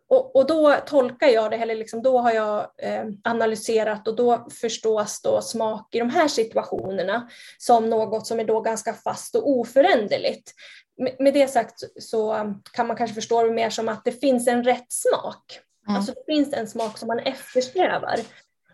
Och, 0.09 0.35
och, 0.35 0.47
då 0.47 0.75
tolkar 0.85 1.27
jag 1.27 1.51
det, 1.51 1.57
eller 1.57 1.75
liksom 1.75 2.01
då 2.01 2.19
har 2.19 2.31
jag 2.31 2.67
eh, 2.77 3.05
analyserat 3.23 4.07
och 4.07 4.15
då 4.15 4.47
förstås 4.61 5.21
då 5.21 5.41
smak 5.41 5.95
i 5.95 5.99
de 5.99 6.09
här 6.09 6.27
situationerna 6.27 7.29
som 7.57 7.89
något 7.89 8.27
som 8.27 8.39
är 8.39 8.43
då 8.43 8.61
ganska 8.61 8.93
fast 8.93 9.35
och 9.35 9.49
oföränderligt. 9.49 10.51
Med, 10.97 11.15
med 11.19 11.33
det 11.33 11.47
sagt 11.47 11.83
så 11.99 12.53
kan 12.73 12.87
man 12.87 12.97
kanske 12.97 13.13
förstå 13.15 13.43
det 13.43 13.51
mer 13.51 13.69
som 13.69 13.89
att 13.89 14.05
det 14.05 14.11
finns 14.11 14.47
en 14.47 14.63
rätt 14.63 14.91
smak. 14.91 15.59
Mm. 15.87 15.97
Alltså 15.97 16.13
det 16.13 16.33
finns 16.33 16.53
en 16.53 16.67
smak 16.67 16.97
som 16.97 17.07
man 17.07 17.19
eftersträvar. 17.19 18.19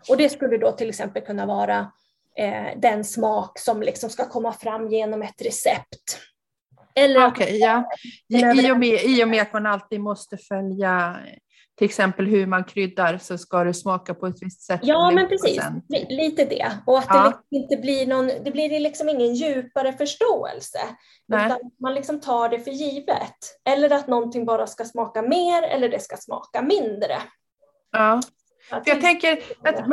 Och 0.08 0.16
det 0.16 0.28
skulle 0.28 0.58
då 0.58 0.72
till 0.72 0.88
exempel 0.88 1.22
kunna 1.22 1.46
vara 1.46 1.92
den 2.76 3.04
smak 3.04 3.58
som 3.58 3.82
liksom 3.82 4.10
ska 4.10 4.28
komma 4.28 4.52
fram 4.52 4.88
genom 4.88 5.22
ett 5.22 5.42
recept. 5.42 6.18
Eller 6.94 7.26
okay, 7.26 7.58
ja. 7.58 7.84
I, 8.28 8.66
i, 8.66 8.72
och 8.72 8.78
med, 8.78 9.04
I 9.04 9.24
och 9.24 9.28
med 9.28 9.42
att 9.42 9.52
man 9.52 9.66
alltid 9.66 10.00
måste 10.00 10.36
följa 10.36 11.16
till 11.80 11.84
exempel 11.84 12.26
hur 12.26 12.46
man 12.46 12.64
kryddar 12.64 13.18
så 13.18 13.38
ska 13.38 13.64
det 13.64 13.74
smaka 13.74 14.14
på 14.14 14.26
ett 14.26 14.42
visst 14.42 14.62
sätt. 14.62 14.80
Ja, 14.82 15.10
men 15.10 15.28
precis. 15.28 15.62
Lite 16.08 16.44
det. 16.44 16.72
Och 16.86 16.98
att 16.98 17.06
ja. 17.08 17.22
det 17.22 17.28
liksom 17.28 17.46
inte 17.50 17.76
blir 17.76 18.06
någon, 18.06 18.26
det 18.26 18.50
blir 18.50 18.80
liksom 18.80 19.08
ingen 19.08 19.34
djupare 19.34 19.92
förståelse. 19.92 20.78
Nej. 21.28 21.46
Utan 21.46 21.58
man 21.80 21.94
liksom 21.94 22.20
tar 22.20 22.48
det 22.48 22.60
för 22.60 22.70
givet. 22.70 23.36
Eller 23.64 23.92
att 23.92 24.06
någonting 24.06 24.44
bara 24.44 24.66
ska 24.66 24.84
smaka 24.84 25.22
mer 25.22 25.62
eller 25.62 25.88
det 25.88 26.02
ska 26.02 26.16
smaka 26.16 26.62
mindre. 26.62 27.16
Ja. 27.92 28.20
Jag 28.84 29.00
tänker, 29.00 29.38
att, 29.64 29.84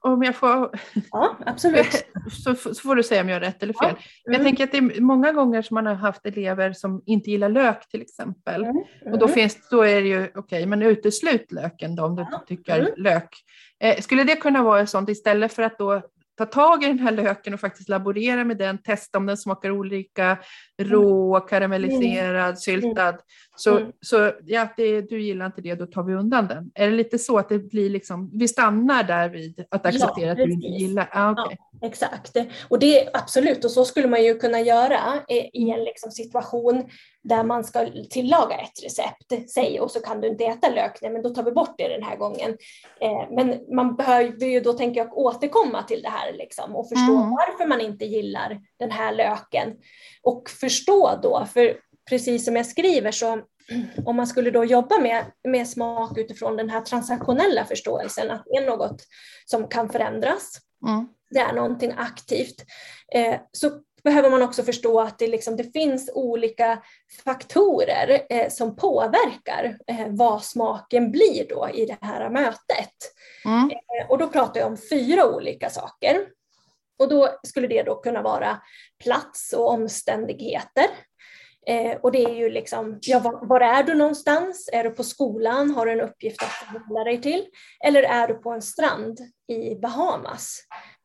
om 0.00 0.22
jag 0.22 0.36
får... 0.36 0.78
Ja, 1.10 1.36
absolut. 1.46 2.04
Så, 2.44 2.54
får 2.74 2.96
du 2.96 3.02
säga 3.02 3.20
om 3.20 3.28
jag 3.28 3.36
har 3.36 3.40
rätt 3.40 3.62
eller 3.62 3.72
fel. 3.72 3.94
Ja. 4.24 4.30
Mm. 4.30 4.38
Jag 4.38 4.42
tänker 4.42 4.64
att 4.64 4.72
det 4.72 4.78
är 4.78 5.00
många 5.00 5.32
gånger 5.32 5.62
som 5.62 5.74
man 5.74 5.86
har 5.86 5.94
haft 5.94 6.26
elever 6.26 6.72
som 6.72 7.02
inte 7.06 7.30
gillar 7.30 7.48
lök 7.48 7.88
till 7.88 8.02
exempel. 8.02 8.64
Mm. 8.64 8.76
Mm. 9.00 9.12
Och 9.12 9.18
då, 9.18 9.28
finns, 9.28 9.68
då 9.70 9.82
är 9.82 10.02
det 10.02 10.08
ju 10.08 10.24
okej, 10.24 10.40
okay, 10.40 10.66
men 10.66 10.82
uteslut 10.82 11.52
löken 11.52 11.96
då 11.96 12.04
om 12.04 12.16
du 12.16 12.26
tycker 12.46 12.78
mm. 12.78 12.92
lök. 12.96 13.28
Eh, 13.80 14.00
skulle 14.00 14.24
det 14.24 14.36
kunna 14.36 14.62
vara 14.62 14.86
sånt 14.86 15.08
istället 15.08 15.52
för 15.52 15.62
att 15.62 15.78
då 15.78 16.02
ta 16.38 16.46
tag 16.46 16.84
i 16.84 16.86
den 16.86 16.98
här 16.98 17.12
löken 17.12 17.54
och 17.54 17.60
faktiskt 17.60 17.88
laborera 17.88 18.44
med 18.44 18.58
den, 18.58 18.78
testa 18.78 19.18
om 19.18 19.26
den 19.26 19.36
smakar 19.36 19.70
olika, 19.70 20.38
rå, 20.82 21.40
karamelliserad, 21.40 22.44
mm. 22.44 22.56
syltad. 22.56 23.16
Så, 23.56 23.76
mm. 23.76 23.92
så 24.00 24.32
ja, 24.44 24.68
det, 24.76 25.00
du 25.00 25.22
gillar 25.22 25.46
inte 25.46 25.60
det, 25.60 25.74
då 25.74 25.86
tar 25.86 26.02
vi 26.02 26.14
undan 26.14 26.46
den. 26.46 26.70
Är 26.74 26.90
det 26.90 26.96
lite 26.96 27.18
så 27.18 27.38
att 27.38 27.48
det 27.48 27.58
blir 27.58 27.90
liksom, 27.90 28.30
vi 28.34 28.48
stannar 28.48 29.04
där 29.04 29.28
vid 29.28 29.64
att 29.70 29.86
acceptera 29.86 30.26
ja, 30.26 30.32
att 30.32 30.38
du 30.38 30.52
inte 30.52 30.66
gillar? 30.66 31.08
Ah, 31.12 31.32
okay. 31.32 31.56
ja, 31.80 31.86
exakt, 31.86 32.36
och 32.68 32.78
det 32.78 33.00
är 33.00 33.10
absolut, 33.12 33.64
och 33.64 33.70
så 33.70 33.84
skulle 33.84 34.08
man 34.08 34.24
ju 34.24 34.38
kunna 34.38 34.60
göra 34.60 34.98
i 35.52 35.70
en 35.70 35.84
liksom 35.84 36.10
situation 36.10 36.84
där 37.22 37.44
man 37.44 37.64
ska 37.64 37.88
tillaga 38.10 38.56
ett 38.56 38.84
recept, 38.84 39.50
säg 39.50 39.80
och 39.80 39.90
så 39.90 40.00
kan 40.00 40.20
du 40.20 40.28
inte 40.28 40.44
äta 40.44 40.68
lök, 40.68 40.98
nej 41.02 41.10
men 41.10 41.22
då 41.22 41.30
tar 41.30 41.42
vi 41.42 41.52
bort 41.52 41.74
det 41.78 41.88
den 41.88 42.02
här 42.02 42.16
gången. 42.16 42.56
Eh, 43.00 43.30
men 43.30 43.74
man 43.76 43.96
behöver 43.96 44.46
ju 44.46 44.60
då, 44.60 44.72
tänker 44.72 45.00
jag, 45.00 45.18
återkomma 45.18 45.82
till 45.82 46.02
det 46.02 46.08
här 46.08 46.21
liksom, 46.32 46.76
och 46.76 46.88
förstå 46.88 47.16
mm. 47.16 47.30
varför 47.30 47.66
man 47.66 47.80
inte 47.80 48.04
gillar 48.04 48.60
den 48.78 48.90
här 48.90 49.12
löken. 49.12 49.76
Och 50.22 50.50
förstå 50.50 51.20
då, 51.22 51.46
för 51.52 51.76
precis 52.10 52.44
som 52.44 52.56
jag 52.56 52.66
skriver 52.66 53.12
så 53.12 53.42
om 54.06 54.16
man 54.16 54.26
skulle 54.26 54.50
då 54.50 54.64
jobba 54.64 54.98
med, 54.98 55.24
med 55.48 55.68
smak 55.68 56.18
utifrån 56.18 56.56
den 56.56 56.70
här 56.70 56.80
transaktionella 56.80 57.64
förståelsen, 57.64 58.30
att 58.30 58.44
det 58.46 58.56
är 58.56 58.66
något 58.66 59.02
som 59.44 59.68
kan 59.68 59.88
förändras, 59.88 60.58
mm. 60.88 61.08
det 61.30 61.40
är 61.40 61.52
någonting 61.52 61.94
aktivt, 61.96 62.64
eh, 63.14 63.40
så 63.52 63.70
behöver 64.04 64.30
man 64.30 64.42
också 64.42 64.62
förstå 64.62 65.00
att 65.00 65.18
det, 65.18 65.26
liksom, 65.26 65.56
det 65.56 65.72
finns 65.72 66.10
olika 66.14 66.82
faktorer 67.24 68.26
eh, 68.30 68.48
som 68.48 68.76
påverkar 68.76 69.78
eh, 69.86 70.06
vad 70.08 70.44
smaken 70.44 71.10
blir 71.10 71.48
då 71.48 71.68
i 71.74 71.86
det 71.86 71.98
här 72.00 72.30
mötet. 72.30 72.94
Mm. 73.44 73.70
Eh, 73.70 74.10
och 74.10 74.18
då 74.18 74.28
pratar 74.28 74.60
jag 74.60 74.68
om 74.70 74.76
fyra 74.90 75.26
olika 75.26 75.70
saker. 75.70 76.26
Och 76.98 77.08
då 77.08 77.28
skulle 77.42 77.66
det 77.66 77.82
då 77.82 77.94
kunna 77.94 78.22
vara 78.22 78.58
plats 79.04 79.52
och 79.52 79.68
omständigheter. 79.70 80.86
Eh, 81.66 81.96
och 82.02 82.12
det 82.12 82.24
är 82.24 82.34
ju 82.34 82.50
liksom, 82.50 82.98
ja, 83.02 83.18
var, 83.18 83.46
var, 83.46 83.60
är 83.60 83.82
du 83.82 83.94
någonstans? 83.94 84.70
Är 84.72 84.84
du 84.84 84.90
på 84.90 85.04
skolan? 85.04 85.70
Har 85.70 85.86
du 85.86 85.92
en 85.92 86.00
uppgift 86.00 86.42
att 86.42 86.48
förhålla 86.48 87.04
dig 87.04 87.20
till? 87.22 87.46
Eller 87.84 88.02
är 88.02 88.28
du 88.28 88.34
på 88.34 88.50
en 88.50 88.62
strand 88.62 89.18
i 89.48 89.74
Bahamas? 89.74 90.58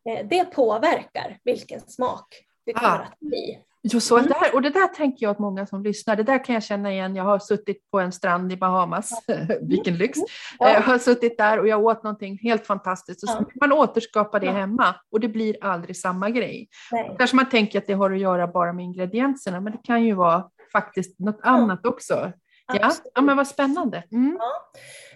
Eh, 0.09 0.27
det 0.27 0.45
påverkar 0.45 1.39
vilken 1.43 1.79
smak 1.79 2.46
det 2.67 2.73
kommer 2.73 2.99
ah. 2.99 3.03
att 3.03 3.19
bli. 3.19 3.59
Jo, 3.83 3.99
så 3.99 4.17
mm. 4.17 4.29
där, 4.29 4.55
och 4.55 4.61
det 4.61 4.69
där 4.69 4.87
tänker 4.87 5.25
jag 5.25 5.31
att 5.31 5.39
många 5.39 5.65
som 5.65 5.83
lyssnar, 5.83 6.15
det 6.15 6.23
där 6.23 6.43
kan 6.43 6.53
jag 6.53 6.63
känna 6.63 6.91
igen. 6.91 7.15
Jag 7.15 7.23
har 7.23 7.39
suttit 7.39 7.91
på 7.91 7.99
en 7.99 8.11
strand 8.11 8.51
i 8.51 8.57
Bahamas, 8.57 9.11
vilken 9.61 9.97
lyx. 9.97 10.19
Ja. 10.59 10.73
Jag 10.73 10.81
har 10.81 10.97
suttit 10.97 11.37
där 11.37 11.59
och 11.59 11.67
jag 11.67 11.85
åt 11.85 12.03
någonting 12.03 12.39
helt 12.41 12.67
fantastiskt. 12.67 13.23
Och 13.23 13.29
så 13.29 13.37
ja. 13.39 13.45
man 13.61 13.71
återskapa 13.71 14.39
det 14.39 14.45
ja. 14.45 14.51
hemma 14.51 14.95
och 15.11 15.19
det 15.19 15.27
blir 15.27 15.55
aldrig 15.61 15.97
samma 15.97 16.29
grej. 16.29 16.69
Nej. 16.91 17.15
Kanske 17.17 17.35
man 17.35 17.49
tänker 17.49 17.79
att 17.79 17.87
det 17.87 17.93
har 17.93 18.11
att 18.11 18.19
göra 18.19 18.47
bara 18.47 18.73
med 18.73 18.85
ingredienserna, 18.85 19.59
men 19.59 19.73
det 19.73 19.79
kan 19.83 20.03
ju 20.03 20.13
vara 20.13 20.49
faktiskt 20.71 21.19
något 21.19 21.39
annat 21.43 21.85
också. 21.85 22.31
Ja, 22.73 22.91
ja, 23.15 23.21
men 23.21 23.37
vad 23.37 23.47
spännande. 23.47 24.03
Mm. 24.11 24.37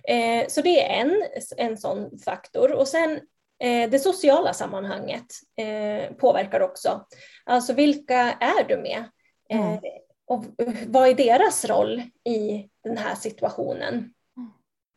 Eh, 0.07 0.47
så 0.47 0.61
det 0.61 0.85
är 0.85 1.01
en, 1.01 1.23
en 1.57 1.77
sån 1.77 2.19
faktor. 2.25 2.71
Och 2.71 2.87
sen 2.87 3.11
Eh, 3.11 3.19
det 3.89 3.99
sociala 3.99 4.53
sammanhanget 4.53 5.25
eh, 5.57 6.13
påverkar 6.15 6.59
också. 6.59 7.05
Alltså 7.45 7.73
vilka 7.73 8.17
är 8.39 8.67
du 8.67 8.77
med? 8.77 9.03
Eh, 9.49 9.67
mm. 9.67 9.79
Och 10.27 10.45
vad 10.87 11.09
är 11.09 11.13
deras 11.13 11.65
roll 11.65 12.01
i 12.29 12.69
den 12.83 12.97
här 12.97 13.15
situationen? 13.15 14.13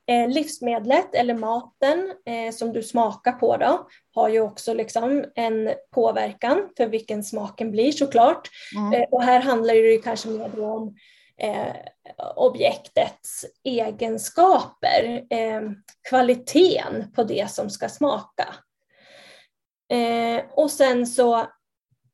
Mm. 0.09 0.31
livsmedlet 0.31 1.15
eller 1.15 1.35
maten 1.35 2.13
som 2.53 2.73
du 2.73 2.83
smakar 2.83 3.33
på 3.33 3.57
då, 3.57 3.89
har 4.15 4.29
ju 4.29 4.41
också 4.41 4.75
liksom 4.75 5.25
en 5.35 5.71
påverkan 5.91 6.69
för 6.77 6.87
vilken 6.87 7.25
smaken 7.25 7.71
blir 7.71 7.93
såklart. 7.93 8.49
Mm. 8.77 9.05
och 9.11 9.23
här 9.23 9.41
handlar 9.41 9.75
det 9.75 9.99
kanske 9.99 10.29
mer 10.29 10.61
om 10.61 10.97
eh, 11.41 11.77
objektets 12.37 13.45
egenskaper, 13.65 15.25
eh, 15.31 15.63
kvaliteten 16.09 17.13
på 17.13 17.25
det 17.25 17.51
som 17.51 17.71
ska 17.71 17.89
smaka. 17.89 18.55
Eh, 19.93 20.45
och 20.51 20.71
sen 20.71 21.07
så 21.07 21.47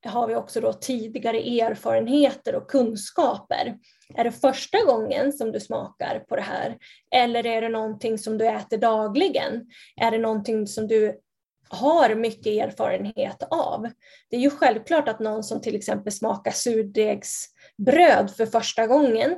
har 0.04 0.26
vi 0.26 0.34
också 0.34 0.60
då 0.60 0.72
tidigare 0.72 1.38
erfarenheter 1.38 2.54
och 2.54 2.70
kunskaper. 2.70 3.78
Är 4.14 4.24
det 4.24 4.32
första 4.32 4.84
gången 4.84 5.32
som 5.32 5.52
du 5.52 5.60
smakar 5.60 6.24
på 6.28 6.36
det 6.36 6.42
här? 6.42 6.78
Eller 7.10 7.46
är 7.46 7.60
det 7.62 7.68
någonting 7.68 8.18
som 8.18 8.38
du 8.38 8.46
äter 8.46 8.78
dagligen? 8.78 9.66
Är 9.96 10.10
det 10.10 10.18
någonting 10.18 10.66
som 10.66 10.88
du 10.88 11.20
har 11.68 12.14
mycket 12.14 12.46
erfarenhet 12.46 13.42
av? 13.50 13.90
Det 14.30 14.36
är 14.36 14.40
ju 14.40 14.50
självklart 14.50 15.08
att 15.08 15.20
någon 15.20 15.44
som 15.44 15.60
till 15.60 15.76
exempel 15.76 16.12
smakar 16.12 16.50
surdegs 16.50 17.46
surdegsbröd 17.80 18.30
för 18.36 18.46
första 18.46 18.86
gången 18.86 19.36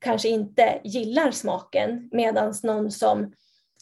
kanske 0.00 0.28
inte 0.28 0.80
gillar 0.84 1.30
smaken 1.30 2.08
medan 2.12 2.54
någon 2.62 2.90
som 2.90 3.32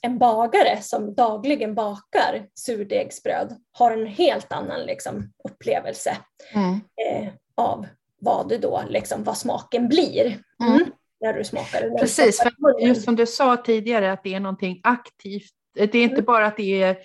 en 0.03 0.19
bagare 0.19 0.83
som 0.83 1.15
dagligen 1.15 1.75
bakar 1.75 2.47
surdegsbröd 2.55 3.57
har 3.73 3.91
en 3.91 4.07
helt 4.07 4.53
annan 4.53 4.81
liksom, 4.81 5.33
upplevelse 5.49 6.17
mm. 6.55 6.75
eh, 6.75 7.33
av 7.55 7.87
vad 8.21 8.49
det 8.49 8.59
då, 8.59 8.83
liksom, 8.89 9.25
vad 9.25 9.37
smaken 9.37 9.89
blir. 9.89 10.39
Mm. 10.63 10.75
Mm, 10.75 10.91
när 11.21 11.33
du 11.33 11.45
smakar 11.45 11.81
det. 11.81 11.99
Precis, 11.99 12.41
för 12.41 12.87
just 12.87 13.05
som 13.05 13.17
du 13.17 13.27
sa 13.27 13.57
tidigare 13.57 14.13
att 14.13 14.25
det 14.25 14.35
är 14.35 14.41
någonting 14.41 14.81
aktivt. 14.83 15.53
Det 15.75 15.95
är 15.95 16.03
inte 16.03 16.15
mm. 16.15 16.25
bara 16.25 16.47
att 16.47 16.57
det 16.57 16.83
är 16.83 16.97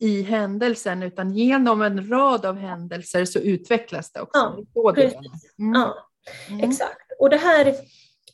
i 0.00 0.22
händelsen 0.22 1.02
utan 1.02 1.30
genom 1.30 1.82
en 1.82 2.10
rad 2.10 2.46
av 2.46 2.56
händelser 2.56 3.24
så 3.24 3.38
utvecklas 3.38 4.12
det 4.12 4.20
också. 4.20 4.64
Ja, 4.74 4.92
precis. 4.94 5.56
Mm. 6.48 6.70
exakt. 6.70 7.12
Och 7.18 7.30
det 7.30 7.36
här 7.36 7.74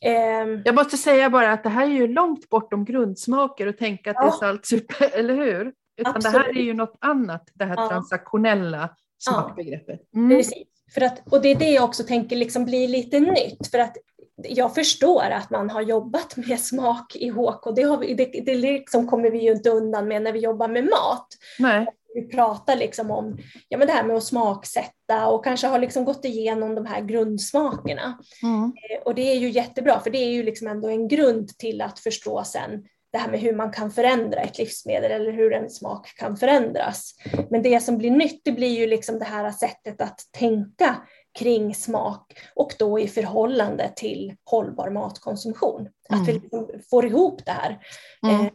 Eh, 0.01 0.61
jag 0.65 0.75
måste 0.75 0.97
säga 0.97 1.29
bara 1.29 1.51
att 1.51 1.63
det 1.63 1.69
här 1.69 1.85
är 1.85 1.91
ju 1.91 2.07
långt 2.07 2.49
bortom 2.49 2.85
grundsmaker 2.85 3.67
och 3.67 3.77
tänka 3.77 4.11
att 4.11 4.17
ja. 4.19 4.23
det 4.23 4.27
är 4.27 4.31
salt, 4.31 4.65
super, 4.65 5.09
eller 5.19 5.35
hur? 5.35 5.73
Utan 5.97 6.15
Absolut. 6.15 6.33
det 6.33 6.39
här 6.39 6.49
är 6.49 6.63
ju 6.63 6.73
något 6.73 6.97
annat, 7.01 7.49
det 7.53 7.65
här 7.65 7.75
ja. 7.77 7.89
transaktionella 7.89 8.89
smakbegreppet. 9.19 10.01
Mm. 10.15 10.37
Precis, 10.37 10.67
för 10.93 11.01
att, 11.01 11.33
och 11.33 11.41
det 11.41 11.49
är 11.49 11.55
det 11.55 11.69
jag 11.69 11.83
också 11.83 12.03
tänker 12.03 12.35
liksom 12.35 12.65
bli 12.65 12.87
lite 12.87 13.19
nytt. 13.19 13.67
För 13.71 13.79
att 13.79 13.97
jag 14.43 14.75
förstår 14.75 15.23
att 15.23 15.49
man 15.49 15.69
har 15.69 15.81
jobbat 15.81 16.37
med 16.37 16.59
smak 16.59 17.15
i 17.15 17.29
HK, 17.29 17.75
det, 17.75 17.83
har 17.83 17.97
vi, 17.97 18.13
det, 18.13 18.25
det 18.45 18.55
liksom 18.55 19.07
kommer 19.07 19.31
vi 19.31 19.43
ju 19.43 19.51
inte 19.51 19.69
undan 19.69 20.07
med 20.07 20.21
när 20.21 20.31
vi 20.31 20.39
jobbar 20.39 20.67
med 20.67 20.83
mat. 20.83 21.27
Nej. 21.59 21.87
Vi 22.13 22.21
pratar 22.27 22.75
liksom 22.75 23.11
om 23.11 23.37
ja, 23.69 23.77
men 23.77 23.87
det 23.87 23.93
här 23.93 24.03
med 24.03 24.15
att 24.17 24.23
smaksätta 24.23 25.27
och 25.27 25.43
kanske 25.43 25.67
har 25.67 25.79
liksom 25.79 26.05
gått 26.05 26.25
igenom 26.25 26.75
de 26.75 26.85
här 26.85 27.01
grundsmakerna. 27.01 28.17
Mm. 28.43 28.63
Eh, 28.63 29.03
Och 29.05 29.15
det 29.15 29.31
är 29.31 29.35
ju 29.35 29.49
jättebra 29.49 29.99
för 29.99 30.09
det 30.09 30.17
är 30.17 30.31
ju 30.31 30.43
liksom 30.43 30.67
ändå 30.67 30.89
en 30.89 31.07
grund 31.07 31.57
till 31.57 31.81
att 31.81 31.99
förstå 31.99 32.43
sen 32.43 32.85
det 33.11 33.17
här 33.17 33.31
med 33.31 33.39
hur 33.39 33.55
man 33.55 33.71
kan 33.71 33.91
förändra 33.91 34.39
ett 34.41 34.57
livsmedel 34.57 35.11
eller 35.11 35.31
hur 35.31 35.53
en 35.53 35.69
smak 35.69 36.15
kan 36.17 36.37
förändras. 36.37 37.15
Men 37.49 37.61
det 37.61 37.79
som 37.83 37.97
blir 37.97 38.11
nytt 38.11 38.41
det 38.43 38.51
blir 38.51 38.79
ju 38.79 38.87
liksom 38.87 39.19
det 39.19 39.25
här 39.25 39.51
sättet 39.51 40.01
att 40.01 40.19
tänka 40.31 40.95
kring 41.39 41.75
smak 41.75 42.33
och 42.55 42.75
då 42.79 42.99
i 42.99 43.07
förhållande 43.07 43.91
till 43.95 44.33
hållbar 44.45 44.89
matkonsumtion. 44.89 45.87
Att 46.09 46.27
vi 46.27 46.31
Mm. 46.31 46.41
liksom 46.41 46.69
får 46.89 47.05
ihop 47.05 47.45
det 47.45 47.51
här. 47.51 47.79
Mm. 48.27 48.49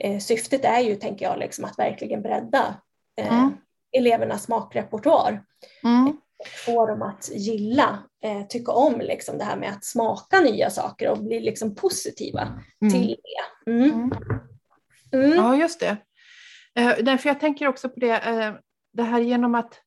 Eh, 0.00 0.12
eh, 0.12 0.18
syftet 0.18 0.64
är 0.64 0.80
ju, 0.80 0.96
tänker 0.96 1.24
jag, 1.26 1.38
liksom 1.38 1.64
att 1.64 1.78
verkligen 1.78 2.22
bredda 2.22 2.74
eh, 3.20 3.38
Mm. 3.38 3.52
elevernas 3.96 4.42
smakrepertoar. 4.44 5.44
Mm. 5.84 6.16
Få 6.66 6.86
dem 6.86 7.02
att 7.02 7.30
gilla, 7.32 7.98
eh, 8.24 8.46
tycka 8.46 8.72
om 8.72 9.00
liksom 9.00 9.38
det 9.38 9.44
här 9.44 9.56
med 9.56 9.70
att 9.70 9.84
smaka 9.84 10.40
nya 10.40 10.70
saker 10.70 11.10
och 11.10 11.18
bli 11.18 11.40
liksom 11.40 11.74
positiva 11.74 12.40
Mm. 12.82 12.92
till 12.92 13.16
det. 13.64 13.70
Mm. 13.70 13.90
Mm. 13.90 14.12
Mm. 15.12 15.36
Ja, 15.36 15.56
just 15.56 15.80
det. 15.80 15.96
Eh, 16.74 16.94
därför 17.02 17.28
jag 17.28 17.40
tänker 17.40 17.68
också 17.68 17.88
på 17.88 18.00
det, 18.00 18.18
eh, 18.18 18.52
det 18.92 19.02
här 19.02 19.20
genom 19.20 19.54
att, 19.54 19.80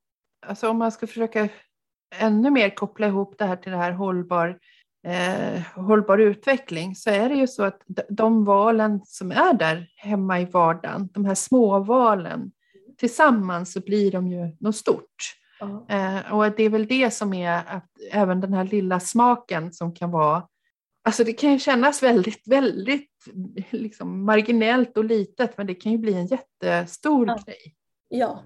alltså 0.45 0.69
om 0.69 0.77
man 0.77 0.91
ska 0.91 1.07
försöka 1.07 1.49
ännu 2.15 2.49
mer 2.49 2.69
koppla 2.69 3.07
ihop 3.07 3.35
det 3.37 3.45
här 3.45 3.55
till 3.55 3.71
det 3.71 3.77
här 3.77 3.91
hållbar, 3.91 4.59
eh, 5.03 5.61
hållbar 5.75 6.17
utveckling, 6.17 6.95
så 6.95 7.09
är 7.09 7.29
det 7.29 7.35
ju 7.35 7.47
så 7.47 7.63
att 7.63 7.81
de, 8.09 8.45
valen 8.45 9.01
som 9.05 9.31
är 9.31 9.53
där 9.53 9.87
hemma 9.95 10.39
i 10.41 10.45
vardagen, 10.45 11.09
de 11.13 11.25
här 11.25 11.35
små 11.35 11.79
valen, 11.79 12.51
tillsammans 12.97 13.73
så 13.73 13.79
blir 13.79 14.11
de 14.11 14.27
ju 14.27 14.55
något 14.59 14.75
stort. 14.75 15.35
Ja. 15.59 15.85
Eh, 15.89 16.33
och 16.33 16.51
det 16.51 16.63
är 16.63 16.69
väl 16.69 16.87
det 16.87 17.11
som 17.13 17.33
är 17.33 17.61
att 17.67 17.89
även 18.11 18.41
den 18.41 18.53
här 18.53 18.63
lilla 18.63 18.99
smaken 18.99 19.73
som 19.73 19.93
kan 19.95 20.11
vara, 20.11 20.47
alltså 21.05 21.23
det 21.23 21.33
kan 21.33 21.51
ju 21.51 21.59
kännas 21.59 22.03
väldigt, 22.03 22.47
väldigt 22.47 23.09
liksom 23.69 24.25
marginellt 24.25 24.97
och 24.97 25.05
litet, 25.05 25.57
men 25.57 25.67
det 25.67 25.75
kan 25.75 25.91
ju 25.91 25.97
bli 25.97 26.13
en 26.13 26.27
jättestor 26.27 27.27
Ja. 27.27 27.39
grej. 27.45 27.75
ja. 28.09 28.43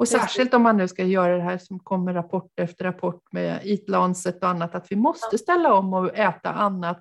Och 0.00 0.08
särskilt 0.08 0.54
om 0.54 0.62
man 0.62 0.76
nu 0.76 0.88
ska 0.88 1.04
göra 1.04 1.36
det 1.36 1.42
här 1.42 1.58
som 1.58 1.78
kommer 1.78 2.14
rapport 2.14 2.60
efter 2.60 2.84
rapport 2.84 3.22
med 3.32 3.60
Eat 3.64 3.88
Lancet 3.88 4.42
och 4.42 4.48
annat, 4.48 4.74
att 4.74 4.92
vi 4.92 4.96
måste 4.96 5.38
ställa 5.38 5.74
om 5.74 5.94
och 5.94 6.18
äta 6.18 6.52
annat. 6.52 7.00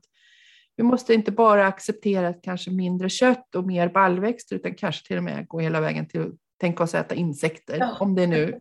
Vi 0.75 0.83
måste 0.83 1.13
inte 1.13 1.31
bara 1.31 1.67
acceptera 1.67 2.33
kanske 2.33 2.71
mindre 2.71 3.09
kött 3.09 3.55
och 3.55 3.67
mer 3.67 3.89
baljväxter, 3.89 4.55
utan 4.55 4.73
kanske 4.73 5.07
till 5.07 5.17
och 5.17 5.23
med 5.23 5.47
gå 5.47 5.59
hela 5.59 5.81
vägen 5.81 6.07
till 6.07 6.21
att 6.21 6.33
tänka 6.61 6.83
oss 6.83 6.95
äta 6.95 7.15
insekter, 7.15 7.77
Ja. 7.79 7.97
om 7.99 8.15
det 8.15 8.27
nu 8.27 8.59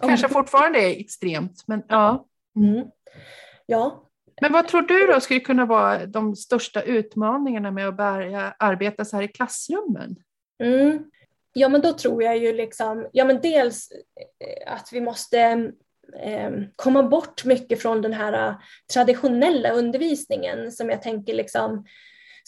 kanske 0.00 0.28
fortfarande 0.28 0.78
är 0.78 1.00
extremt. 1.00 1.64
Men, 1.66 1.82
ja. 1.88 2.26
Mm. 2.56 2.86
Ja, 3.66 4.04
men 4.40 4.52
vad 4.52 4.68
tror 4.68 4.82
du 4.82 5.06
då 5.06 5.20
skulle 5.20 5.40
kunna 5.40 5.66
vara 5.66 6.06
de 6.06 6.36
största 6.36 6.82
utmaningarna 6.82 7.70
med 7.70 7.88
att 7.88 7.96
börja 7.96 8.54
arbeta 8.58 9.04
så 9.04 9.16
här 9.16 9.22
i 9.22 9.28
klassrummen? 9.28 10.16
Mm. 10.62 11.04
Ja, 11.52 11.68
men 11.68 11.80
då 11.80 11.92
tror 11.92 12.22
jag 12.22 12.38
ju 12.38 12.52
liksom, 12.52 13.08
ja 13.12 13.24
men 13.24 13.40
dels 13.40 13.88
eh, 14.44 14.72
att 14.72 14.88
vi 14.92 15.00
måste 15.00 15.38
eh, 16.22 16.50
komma 16.76 17.02
bort 17.02 17.44
mycket 17.44 17.82
från 17.82 18.02
den 18.02 18.12
här 18.12 18.48
eh, 18.48 18.54
traditionella 18.92 19.70
undervisningen 19.70 20.72
som 20.72 20.90
jag 20.90 21.02
tänker 21.02 21.34
liksom 21.34 21.84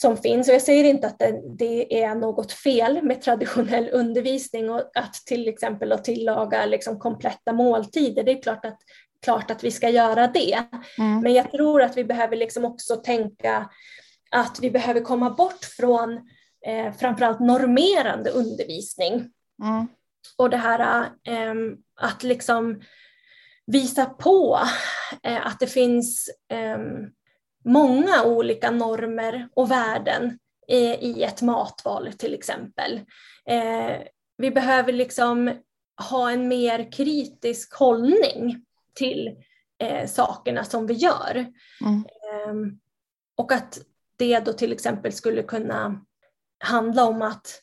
som 0.01 0.17
finns. 0.17 0.49
Och 0.49 0.55
jag 0.55 0.63
säger 0.63 0.85
inte 0.85 1.07
att 1.07 1.19
det, 1.19 1.43
det 1.59 2.03
är 2.03 2.15
något 2.15 2.53
fel 2.53 3.03
med 3.03 3.23
traditionell 3.23 3.89
undervisning 3.93 4.71
och 4.71 4.91
att 4.95 5.15
till 5.15 5.49
exempel 5.49 5.93
att 5.93 6.05
tillaga 6.05 6.67
liksom 6.67 6.99
kompletta 6.99 7.53
måltider. 7.53 8.23
Det 8.23 8.33
är 8.33 8.43
klart 8.43 8.65
att, 8.65 8.79
klart 9.25 9.51
att 9.51 9.65
vi 9.65 9.71
ska 9.71 9.89
göra 9.89 10.27
det. 10.27 10.59
Mm. 10.99 11.21
Men 11.21 11.35
jag 11.35 11.51
tror 11.51 11.83
att 11.83 11.97
vi 11.97 12.05
behöver 12.05 12.37
liksom 12.37 12.65
också 12.65 12.97
tänka 12.97 13.71
att 14.31 14.59
vi 14.63 14.71
behöver 14.71 15.01
komma 15.01 15.31
bort 15.31 15.65
från 15.65 16.21
eh, 16.67 16.93
framförallt 16.93 17.41
normerande 17.41 18.31
undervisning. 18.31 19.31
Mm. 19.63 19.87
Och 20.37 20.51
det 20.51 20.57
här 20.57 21.05
eh, 21.25 21.55
att 22.01 22.23
liksom 22.23 22.81
visa 23.67 24.07
på 24.07 24.61
eh, 25.23 25.47
att 25.47 25.61
det 25.61 25.67
finns 25.67 26.31
eh, 26.49 26.79
många 27.65 28.25
olika 28.25 28.71
normer 28.71 29.49
och 29.55 29.71
värden 29.71 30.39
eh, 30.69 31.05
i 31.05 31.23
ett 31.23 31.43
matval 31.43 32.13
till 32.13 32.35
exempel. 32.35 33.01
Eh, 33.47 34.03
vi 34.37 34.51
behöver 34.51 34.93
liksom 34.93 35.53
ha 36.09 36.31
en 36.31 36.49
mer 36.49 36.93
kritisk 36.93 37.75
hållning 37.75 38.65
till 38.95 39.37
eh, 39.79 40.07
sakerna 40.07 40.65
som 40.65 40.87
vi 40.87 40.95
gör. 40.95 41.47
Mm. 41.81 42.05
Ehm, 42.49 42.81
och 43.37 43.53
att 43.53 43.79
det 44.17 44.41
då 44.41 44.53
till 44.53 44.73
exempel 44.73 45.13
skulle 45.13 45.43
kunna 45.43 46.05
handla 46.61 47.05
om 47.05 47.23
att 47.23 47.63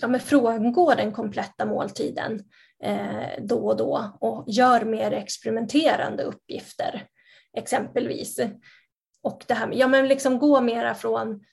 ja, 0.00 0.08
men 0.08 0.20
frångå 0.20 0.94
den 0.94 1.12
kompletta 1.12 1.66
måltiden 1.66 2.44
eh, 2.82 3.42
då 3.42 3.66
och 3.66 3.76
då 3.76 4.18
och 4.20 4.44
gör 4.46 4.84
mer 4.84 5.10
experimenterande 5.10 6.22
uppgifter 6.22 7.06
exempelvis. 7.56 8.40
Och 9.22 9.44
det 9.46 9.54
här 9.54 9.66
med, 9.66 9.78
ja 9.78 9.88
men 9.88 10.08
liksom 10.08 10.38
gå 10.38 10.60
mera 10.60 10.94
från 10.94 11.44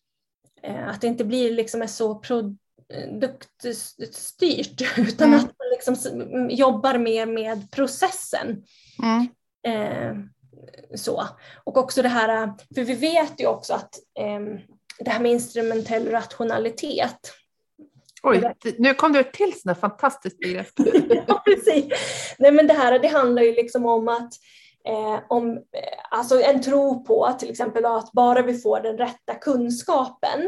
eh, 0.62 0.90
att 0.90 1.02
det 1.02 1.08
inte 1.08 1.26
blir 1.26 1.52
liksom 1.52 1.88
så 1.88 2.16
produktstyrt 2.16 4.82
utan 4.98 5.28
Mm. 5.28 5.40
att 5.40 5.46
man 5.46 5.70
liksom 5.72 5.96
jobbar 6.50 6.98
mer 6.98 7.26
med 7.26 7.72
processen. 7.72 8.64
Mm. 9.04 9.28
Eh, 9.68 10.16
så. 10.96 11.24
Och 11.64 11.78
också 11.78 12.02
det 12.02 12.10
här, 12.10 12.54
för 12.76 12.84
vi 12.84 12.94
vet 12.94 13.42
ju 13.42 13.48
också 13.48 13.74
att 13.74 13.96
eh, 14.20 14.40
det 15.00 15.10
här 15.10 15.20
med 15.20 15.32
instrumentell 15.32 16.10
rationalitet. 16.10 17.32
Oj, 18.24 18.54
nu 18.78 18.94
kom 18.94 19.16
ett 19.16 19.34
till 19.34 19.54
där 19.64 19.74
fantastiskt 19.74 20.40
begrepp. 20.40 20.68
ja, 21.28 21.44
precis. 21.46 21.86
Nej, 22.40 22.52
men 22.52 22.68
det 22.68 22.74
här 22.74 23.00
det 23.00 23.08
handlar 23.08 23.42
ju 23.42 23.56
liksom 23.56 23.86
om 23.86 24.08
att 24.08 24.34
eh, 24.88 25.20
om, 25.30 25.52
eh, 25.52 25.58
alltså 26.10 26.42
en 26.42 26.62
tro 26.62 27.04
på 27.04 27.36
till 27.40 27.50
exempel 27.50 27.86
att 27.86 28.12
bara 28.12 28.42
vi 28.42 28.58
får 28.58 28.80
den 28.80 28.98
rätta 28.98 29.36
kunskapen 29.36 30.42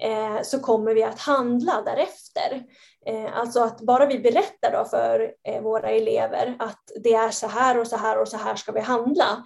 eh, 0.00 0.42
så 0.42 0.60
kommer 0.60 0.94
vi 0.94 1.02
att 1.02 1.20
handla 1.20 1.82
därefter. 1.82 2.62
Eh, 3.06 3.38
alltså 3.38 3.60
att 3.60 3.80
bara 3.80 4.06
vi 4.06 4.18
berättar 4.18 4.72
då 4.72 4.84
för 4.84 5.32
eh, 5.48 5.62
våra 5.62 5.90
elever 5.90 6.56
att 6.58 6.82
det 7.04 7.14
är 7.14 7.30
så 7.30 7.46
här 7.46 7.78
och 7.78 7.86
så 7.86 7.96
här 7.96 8.20
och 8.20 8.28
så 8.28 8.36
här 8.36 8.56
ska 8.56 8.72
vi 8.72 8.80
handla 8.80 9.44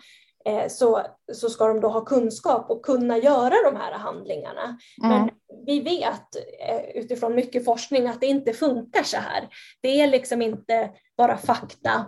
så, 0.68 1.02
så 1.32 1.50
ska 1.50 1.66
de 1.66 1.80
då 1.80 1.88
ha 1.88 2.00
kunskap 2.04 2.70
och 2.70 2.84
kunna 2.84 3.18
göra 3.18 3.54
de 3.70 3.76
här 3.76 3.92
handlingarna. 3.92 4.78
Men 5.02 5.12
Mm. 5.22 5.34
vi 5.66 5.80
vet 5.80 6.36
eh, 6.68 6.90
utifrån 6.94 7.34
mycket 7.34 7.64
forskning 7.64 8.06
att 8.06 8.20
det 8.20 8.26
inte 8.26 8.52
funkar 8.52 9.02
så 9.02 9.16
här. 9.16 9.48
Det 9.80 10.00
är 10.00 10.06
liksom 10.06 10.42
inte 10.42 10.90
bara 11.16 11.36
fakta 11.36 12.06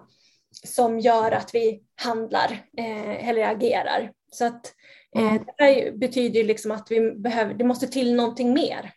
som 0.66 1.01
gör 1.01 1.33
att 1.33 1.55
vi 1.55 1.83
handlar 2.03 2.51
eh, 2.79 3.29
eller 3.29 3.42
agerar. 3.49 4.12
Så 4.33 4.45
att 4.45 4.75
eh, 5.16 5.23
Mm. 5.23 5.45
det 5.57 5.64
här 5.64 5.92
betyder 5.92 6.45
liksom 6.45 6.71
att 6.71 6.90
vi 6.90 7.12
behöver, 7.12 7.55
det 7.55 7.64
måste 7.64 7.87
till 7.87 8.14
någonting 8.14 8.53
mer. 8.55 8.92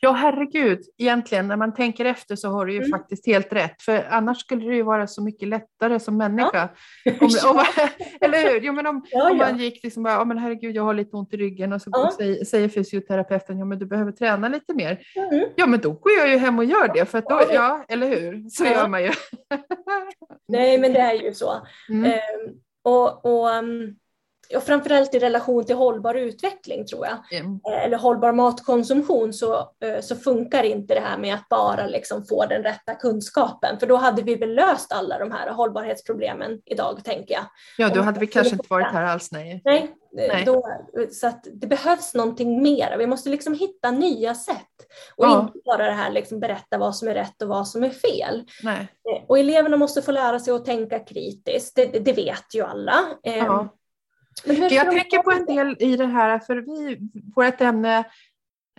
Ja, 0.00 0.12
herregud. 0.12 0.78
Egentligen, 0.98 1.48
när 1.48 1.56
man 1.56 1.74
tänker 1.74 2.04
efter 2.04 2.36
så 2.36 2.48
har 2.48 2.66
du 2.66 2.72
ju 2.72 2.78
Mm. 2.78 2.90
faktiskt 2.90 3.26
helt 3.26 3.52
rätt. 3.52 3.82
För 3.82 4.06
annars 4.10 4.38
skulle 4.40 4.68
det 4.68 4.74
ju 4.76 4.82
vara 4.82 5.06
så 5.06 5.22
mycket 5.22 5.48
lättare 5.48 6.00
som 6.00 6.16
människa. 6.16 6.68
Om, 7.20 7.28
Ja. 7.30 7.50
om, 7.50 7.64
eller 8.20 8.52
hur? 8.52 8.60
Jo, 8.60 8.72
men 8.72 8.86
om, 8.86 9.04
Ja, 9.10 9.30
om 9.30 9.38
ja. 9.38 9.46
man 9.50 9.58
gick 9.58 9.84
liksom 9.84 10.02
bara, 10.02 10.12
ja 10.14 10.24
men 10.24 10.38
herregud, 10.38 10.76
jag 10.76 10.82
har 10.82 10.94
lite 10.94 11.16
ont 11.16 11.34
i 11.34 11.36
ryggen 11.36 11.72
och 11.72 11.82
så 11.82 11.90
Ja. 11.92 12.12
säger, 12.16 12.44
säger 12.44 12.68
fysioterapeuten, 12.68 13.58
ja 13.58 13.64
men 13.64 13.78
du 13.78 13.86
behöver 13.86 14.12
träna 14.12 14.48
lite 14.48 14.74
mer. 14.74 14.98
Mm. 15.32 15.48
Ja, 15.56 15.66
men 15.66 15.80
då 15.80 15.92
går 15.92 16.12
jag 16.18 16.30
ju 16.30 16.36
hem 16.36 16.58
och 16.58 16.64
gör 16.64 16.88
det, 16.94 17.04
för 17.06 17.18
att 17.18 17.26
då, 17.28 17.40
Ja, 17.52 17.84
eller 17.88 18.06
hur? 18.08 18.48
Så 18.50 18.64
gör 18.64 18.88
man 18.88 19.02
ju. 19.02 19.10
Nej, 20.48 20.78
men 20.78 20.92
det 20.92 20.98
är 21.00 21.14
ju 21.22 21.34
så. 21.34 21.52
Mm. 21.88 22.04
Ehm, 22.04 22.20
och, 22.84 23.24
och, 23.26 23.48
um, 23.58 23.96
och 24.56 24.62
framförallt 24.62 25.14
i 25.14 25.18
relation 25.18 25.64
till 25.64 25.76
hållbar 25.76 26.14
utveckling 26.14 26.86
tror 26.86 27.06
jag. 27.06 27.40
Mm. 27.40 27.60
Eller 27.84 27.96
hållbar 27.98 28.32
matkonsumtion 28.32 29.32
så, 29.32 29.54
eh, 29.56 30.00
så 30.00 30.16
funkar 30.16 30.62
inte 30.62 30.94
det 30.94 31.00
här 31.00 31.18
med 31.18 31.34
att 31.34 31.48
bara 31.48 31.86
liksom 31.86 32.24
få 32.24 32.46
den 32.46 32.62
rätta 32.62 32.94
kunskapen. 32.94 33.78
För 33.80 33.86
då 33.86 33.96
hade 33.96 34.22
vi 34.22 34.34
väl 34.34 34.54
löst 34.54 34.92
alla 34.92 35.18
de 35.18 35.32
här 35.32 35.50
hållbarhetsproblemen 35.50 36.60
idag, 36.64 37.00
tänker 37.04 37.34
jag. 37.34 37.44
Ja, 37.78 37.88
då 37.94 38.00
hade 38.02 38.20
vi 38.20 38.26
kanske 38.26 38.52
inte 38.54 38.66
varit 38.70 38.86
här 38.86 39.02
alls. 39.04 39.32
Nej. 39.32 39.62
Nej, 39.64 39.94
eh, 40.18 40.28
Nej. 40.34 40.44
Då, 40.44 40.62
så 41.12 41.26
att 41.26 41.46
det 41.52 41.66
behövs 41.66 42.14
någonting 42.14 42.62
mer. 42.62 42.96
Vi 42.98 43.06
måste 43.06 43.28
liksom 43.30 43.54
hitta 43.54 43.90
nya 43.90 44.34
sätt. 44.34 44.56
Och 45.16 45.24
Ja. 45.24 45.40
inte 45.40 45.58
bara 45.64 45.86
det 45.86 45.92
här 45.92 46.10
liksom 46.10 46.40
berätta 46.40 46.78
vad 46.78 46.96
som 46.96 47.08
är 47.08 47.14
rätt 47.14 47.42
och 47.42 47.48
vad 47.48 47.68
som 47.68 47.84
är 47.84 47.90
fel. 47.90 48.44
Nej. 48.62 48.88
Eh, 49.16 49.24
Och 49.28 49.38
eleverna 49.38 49.76
måste 49.76 50.02
få 50.02 50.12
lära 50.12 50.40
sig 50.40 50.54
att 50.54 50.64
tänka 50.64 50.98
kritiskt. 50.98 51.76
Det, 51.76 51.84
det 51.86 52.12
vet 52.12 52.54
ju 52.54 52.62
alla. 52.64 52.94
Eh, 53.22 53.36
Ja. 53.36 53.68
Jag 54.70 54.90
tänker 54.90 55.22
på 55.22 55.30
en 55.30 55.46
del 55.46 55.76
i 55.78 55.96
det 55.96 56.06
här, 56.06 56.38
för 56.38 56.56
vi, 56.56 56.98
vårt 57.34 57.60
ämne 57.60 58.04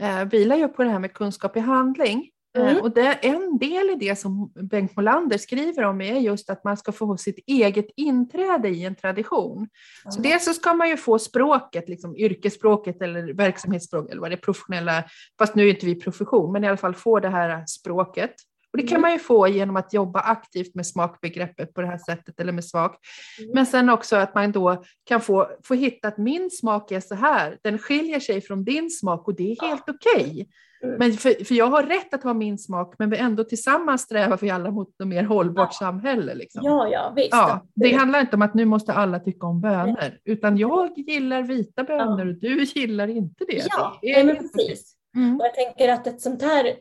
eh, 0.01 0.25
vilar 0.25 0.55
ju 0.55 0.67
på 0.67 0.83
det 0.83 0.89
här 0.89 0.99
med 0.99 1.13
kunskap 1.13 1.57
i 1.57 1.59
handling. 1.59 2.29
Mm. 2.57 2.81
Och 2.81 2.91
det, 2.91 3.13
en 3.21 3.57
del 3.57 3.89
i 3.89 3.95
det 3.95 4.15
som 4.15 4.51
Bengt 4.55 4.95
Molander 4.95 5.37
skriver 5.37 5.83
om 5.83 6.01
är 6.01 6.19
just 6.19 6.49
att 6.49 6.63
man 6.63 6.77
ska 6.77 6.91
få 6.91 7.17
sitt 7.17 7.39
eget 7.47 7.87
inträde 7.95 8.69
i 8.69 8.85
en 8.85 8.95
tradition. 8.95 9.57
Mm. 9.57 10.11
Så 10.11 10.21
dels 10.21 10.45
så 10.45 10.53
ska 10.53 10.73
man 10.73 10.89
ju 10.89 10.97
få 10.97 11.19
språket, 11.19 11.89
liksom 11.89 12.17
yrkesspråket 12.17 13.01
eller 13.01 13.33
verksamhetsspråket, 13.33 14.11
eller 14.11 14.21
vad 14.21 14.31
det 14.31 14.35
är, 14.35 14.37
professionella, 14.37 15.03
fast 15.37 15.55
nu 15.55 15.63
är 15.63 15.69
inte 15.69 15.85
vi 15.85 15.95
profession, 15.95 16.51
men 16.51 16.63
i 16.63 16.67
alla 16.67 16.77
fall 16.77 16.95
få 16.95 17.19
det 17.19 17.29
här 17.29 17.65
språket. 17.65 18.33
Och 18.73 18.77
det 18.77 18.83
kan 18.83 18.97
mm. 18.97 19.01
man 19.01 19.11
ju 19.11 19.19
få 19.19 19.47
genom 19.47 19.75
att 19.75 19.93
jobba 19.93 20.19
aktivt 20.19 20.75
med 20.75 20.87
smakbegreppet 20.87 21.73
på 21.73 21.81
det 21.81 21.87
här 21.87 21.97
sättet 21.97 22.39
eller 22.39 22.51
med 22.51 22.65
smak. 22.65 22.95
Mm. 23.39 23.51
Men 23.53 23.65
sen 23.65 23.89
också 23.89 24.15
att 24.15 24.35
man 24.35 24.51
då 24.51 24.83
kan 25.05 25.21
få, 25.21 25.49
få 25.63 25.73
hitta 25.73 26.07
att 26.07 26.17
min 26.17 26.51
smak 26.51 26.91
är 26.91 26.99
så 26.99 27.15
här, 27.15 27.57
den 27.61 27.77
skiljer 27.77 28.19
sig 28.19 28.41
från 28.41 28.63
din 28.63 28.89
smak 28.89 29.27
och 29.27 29.35
det 29.35 29.51
är 29.51 29.67
helt 29.67 29.89
okej. 29.89 30.31
Okay. 30.31 30.45
Mm. 30.83 30.95
Men 30.99 31.13
för, 31.13 31.45
för 31.45 31.55
jag 31.55 31.67
har 31.67 31.83
rätt 31.83 32.13
att 32.13 32.23
ha 32.23 32.33
min 32.33 32.57
smak 32.57 32.95
men 32.99 33.09
vi 33.09 33.17
ändå 33.17 33.43
tillsammans 33.43 34.01
strävar 34.01 34.37
vi 34.41 34.49
alla 34.49 34.71
mot 34.71 34.89
ett 35.01 35.07
mer 35.07 35.23
hållbart 35.23 35.69
ja. 35.71 35.85
samhälle. 35.85 36.35
Liksom. 36.35 36.61
Ja, 36.65 36.87
ja, 36.87 37.13
visst. 37.15 37.29
Ja, 37.31 37.65
det 37.75 37.93
handlar 37.93 38.21
inte 38.21 38.35
om 38.35 38.41
att 38.41 38.53
nu 38.53 38.65
måste 38.65 38.93
alla 38.93 39.19
tycka 39.19 39.47
om 39.47 39.61
bönor, 39.61 39.97
Nej. 39.99 40.21
utan 40.25 40.57
jag 40.57 40.97
gillar 40.97 41.43
vita 41.43 41.83
bönor 41.83 42.19
ja. 42.19 42.33
och 42.33 42.35
du 42.35 42.63
gillar 42.63 43.07
inte 43.07 43.45
det. 43.47 43.65
Ja, 43.69 43.99
det 44.01 44.23
men 44.23 44.37
precis. 44.37 44.95
Mm. 45.15 45.39
Och 45.39 45.45
jag 45.45 45.53
tänker 45.53 45.89
att 45.89 46.07
ett 46.07 46.21
sånt 46.21 46.41
här 46.41 46.73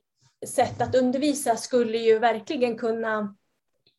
sätt 0.46 0.83
att 0.83 0.94
undervisa 0.94 1.57
skulle 1.57 1.98
ju 1.98 2.18
verkligen 2.18 2.78
kunna 2.78 3.35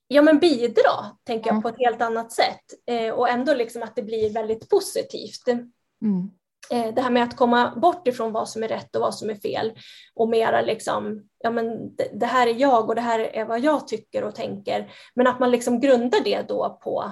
ja, 0.08 0.22
men 0.22 0.40
bidra, 0.40 1.18
tänker 1.24 1.50
jag, 1.50 1.62
på 1.62 1.70
ett 1.70 1.80
helt 1.80 2.02
annat 2.02 2.32
sätt. 2.32 2.64
Eh, 2.86 3.14
och 3.14 3.30
ändå 3.30 3.54
liksom 3.54 3.84
att 3.84 3.96
det 3.96 4.04
blir 4.04 4.34
väldigt 4.34 4.70
positivt. 4.70 5.48
Mm. 5.48 6.30
Eh, 6.72 6.94
det 6.94 7.02
här 7.02 7.10
med 7.10 7.24
att 7.24 7.36
komma 7.36 7.76
bort 7.76 8.08
ifrån 8.08 8.32
vad 8.32 8.50
som 8.50 8.64
är 8.64 8.68
rätt 8.68 8.96
och 8.96 9.02
vad 9.02 9.16
som 9.16 9.30
är 9.30 9.36
fel 9.36 9.74
och 10.16 10.30
mera 10.30 10.62
liksom, 10.62 11.30
ja 11.40 11.52
men 11.52 11.96
det, 11.96 12.10
det 12.14 12.26
här 12.26 12.48
är 12.48 12.54
jag 12.54 12.90
och 12.90 12.96
det 12.96 13.02
här 13.02 13.20
är 13.20 13.46
vad 13.46 13.60
jag 13.60 13.88
tycker 13.88 14.24
och 14.24 14.36
tänker. 14.36 14.92
Men 15.14 15.28
att 15.28 15.40
man 15.40 15.52
liksom 15.52 15.80
grundar 15.80 16.20
det 16.24 16.42
då 16.48 16.80
på 16.84 17.12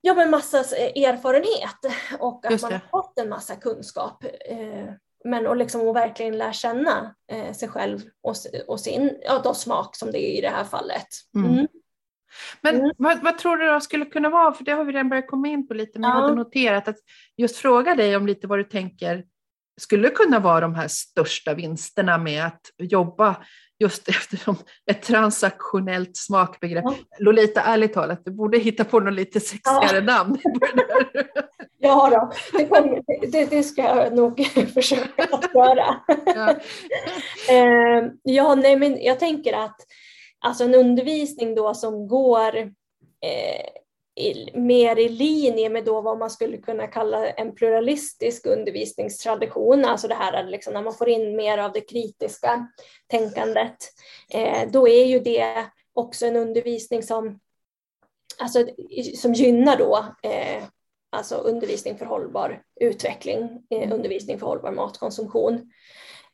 ja, 0.00 0.14
men 0.14 0.30
massa 0.30 0.58
erfarenhet 0.58 1.96
och 2.18 2.46
att 2.46 2.62
man 2.62 2.72
har 2.72 2.88
fått 2.90 3.18
en 3.18 3.28
massa 3.28 3.56
kunskap. 3.56 4.24
Eh, 4.24 4.88
men 5.24 5.46
och 5.46 5.56
liksom 5.56 5.80
och 5.80 5.96
verkligen 5.96 6.38
lära 6.38 6.52
känna 6.52 7.14
eh, 7.32 7.52
sig 7.52 7.68
själv 7.68 8.00
och, 8.22 8.34
och 8.66 8.80
sin 8.80 9.18
ja, 9.24 9.40
då 9.44 9.54
smak 9.54 9.96
som 9.96 10.10
det 10.12 10.18
är 10.18 10.38
i 10.38 10.40
det 10.40 10.48
här 10.48 10.64
fallet. 10.64 11.06
Mm. 11.36 11.50
Mm. 11.50 11.66
Men 12.60 12.74
mm. 12.74 12.90
vad, 12.98 13.22
vad, 13.22 13.38
tror 13.38 13.56
du 13.56 13.66
då 13.66 13.80
skulle 13.80 14.04
kunna 14.04 14.30
vara, 14.30 14.52
för 14.52 14.64
det 14.64 14.72
har 14.72 14.84
vi 14.84 14.92
redan 14.92 15.08
börjat 15.08 15.30
komma 15.30 15.48
in 15.48 15.68
på 15.68 15.74
lite, 15.74 15.98
men 15.98 16.10
ja. 16.10 16.16
jag 16.16 16.22
hade 16.22 16.34
noterat 16.34 16.88
att 16.88 16.96
just 17.36 17.56
fråga 17.56 17.94
dig 17.94 18.16
om 18.16 18.26
lite 18.26 18.46
vad 18.46 18.58
du 18.58 18.64
tänker 18.64 19.24
skulle 19.80 20.08
kunna 20.08 20.38
vara 20.38 20.60
de 20.60 20.74
här 20.74 20.88
största 20.88 21.54
vinsterna 21.54 22.18
med 22.18 22.46
att 22.46 22.60
jobba 22.78 23.36
just 23.78 24.08
eftersom 24.08 24.56
ett 24.90 25.02
transaktionellt 25.02 26.16
smakbegrepp. 26.16 26.84
Ja. 26.84 26.94
Lolita, 27.18 27.60
ärligt 27.60 27.92
talat, 27.92 28.24
du 28.24 28.30
borde 28.30 28.58
hitta 28.58 28.84
på 28.84 29.00
något 29.00 29.14
lite 29.14 29.40
sexigare 29.40 29.96
ja. 29.96 30.00
namn. 30.00 30.38
ja, 31.78 32.10
då. 32.10 32.32
Det, 32.58 32.66
kommer, 32.66 33.02
det, 33.32 33.44
det, 33.50 33.62
ska 33.62 33.82
jag 33.82 34.16
nog 34.16 34.46
försöka 34.74 35.24
att 35.32 35.54
göra. 35.54 35.96
Ja. 36.26 36.50
uh, 37.50 38.10
ja, 38.22 38.54
nej, 38.54 38.76
men 38.76 39.02
jag 39.02 39.18
tänker 39.18 39.52
att 39.52 39.76
alltså 40.40 40.64
en 40.64 40.74
undervisning 40.74 41.54
då 41.54 41.74
som 41.74 42.08
går 42.08 42.56
eh, 42.56 43.66
i, 44.16 44.58
mer 44.58 44.98
i 44.98 45.08
linje 45.08 45.68
med 45.68 45.84
då 45.84 46.00
vad 46.00 46.18
man 46.18 46.30
skulle 46.30 46.56
kunna 46.56 46.86
kalla 46.86 47.30
en 47.30 47.54
pluralistisk 47.54 48.46
undervisningstradition, 48.46 49.84
alltså 49.84 50.08
det 50.08 50.14
här 50.14 50.44
liksom 50.46 50.72
när 50.74 50.82
man 50.82 50.94
får 50.94 51.08
in 51.08 51.36
mer 51.36 51.58
av 51.58 51.72
det 51.72 51.80
kritiska 51.80 52.68
tänkandet, 53.06 53.76
eh, 54.30 54.70
då 54.70 54.88
är 54.88 55.04
ju 55.04 55.18
det 55.18 55.66
också 55.92 56.26
en 56.26 56.36
undervisning 56.36 57.02
som, 57.02 57.40
alltså, 58.38 58.66
som 59.16 59.32
gynnar 59.32 59.76
då 59.76 60.06
eh, 60.22 60.62
alltså 61.14 61.34
undervisning 61.34 61.98
för 61.98 62.06
hållbar 62.06 62.62
utveckling, 62.80 63.66
eh, 63.70 63.92
undervisning 63.92 64.38
för 64.38 64.46
hållbar 64.46 64.72
matkonsumtion. 64.72 65.72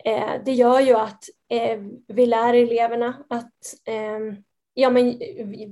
Eh, 0.05 0.33
det 0.45 0.53
gör 0.53 0.81
ju 0.81 0.95
att 0.95 1.25
eh, 1.49 1.81
vi 2.09 2.27
lär 2.27 2.55
eleverna 2.55 3.25
att 3.29 3.55
eh, 3.87 4.19
ja, 4.75 4.91
men, 4.91 5.19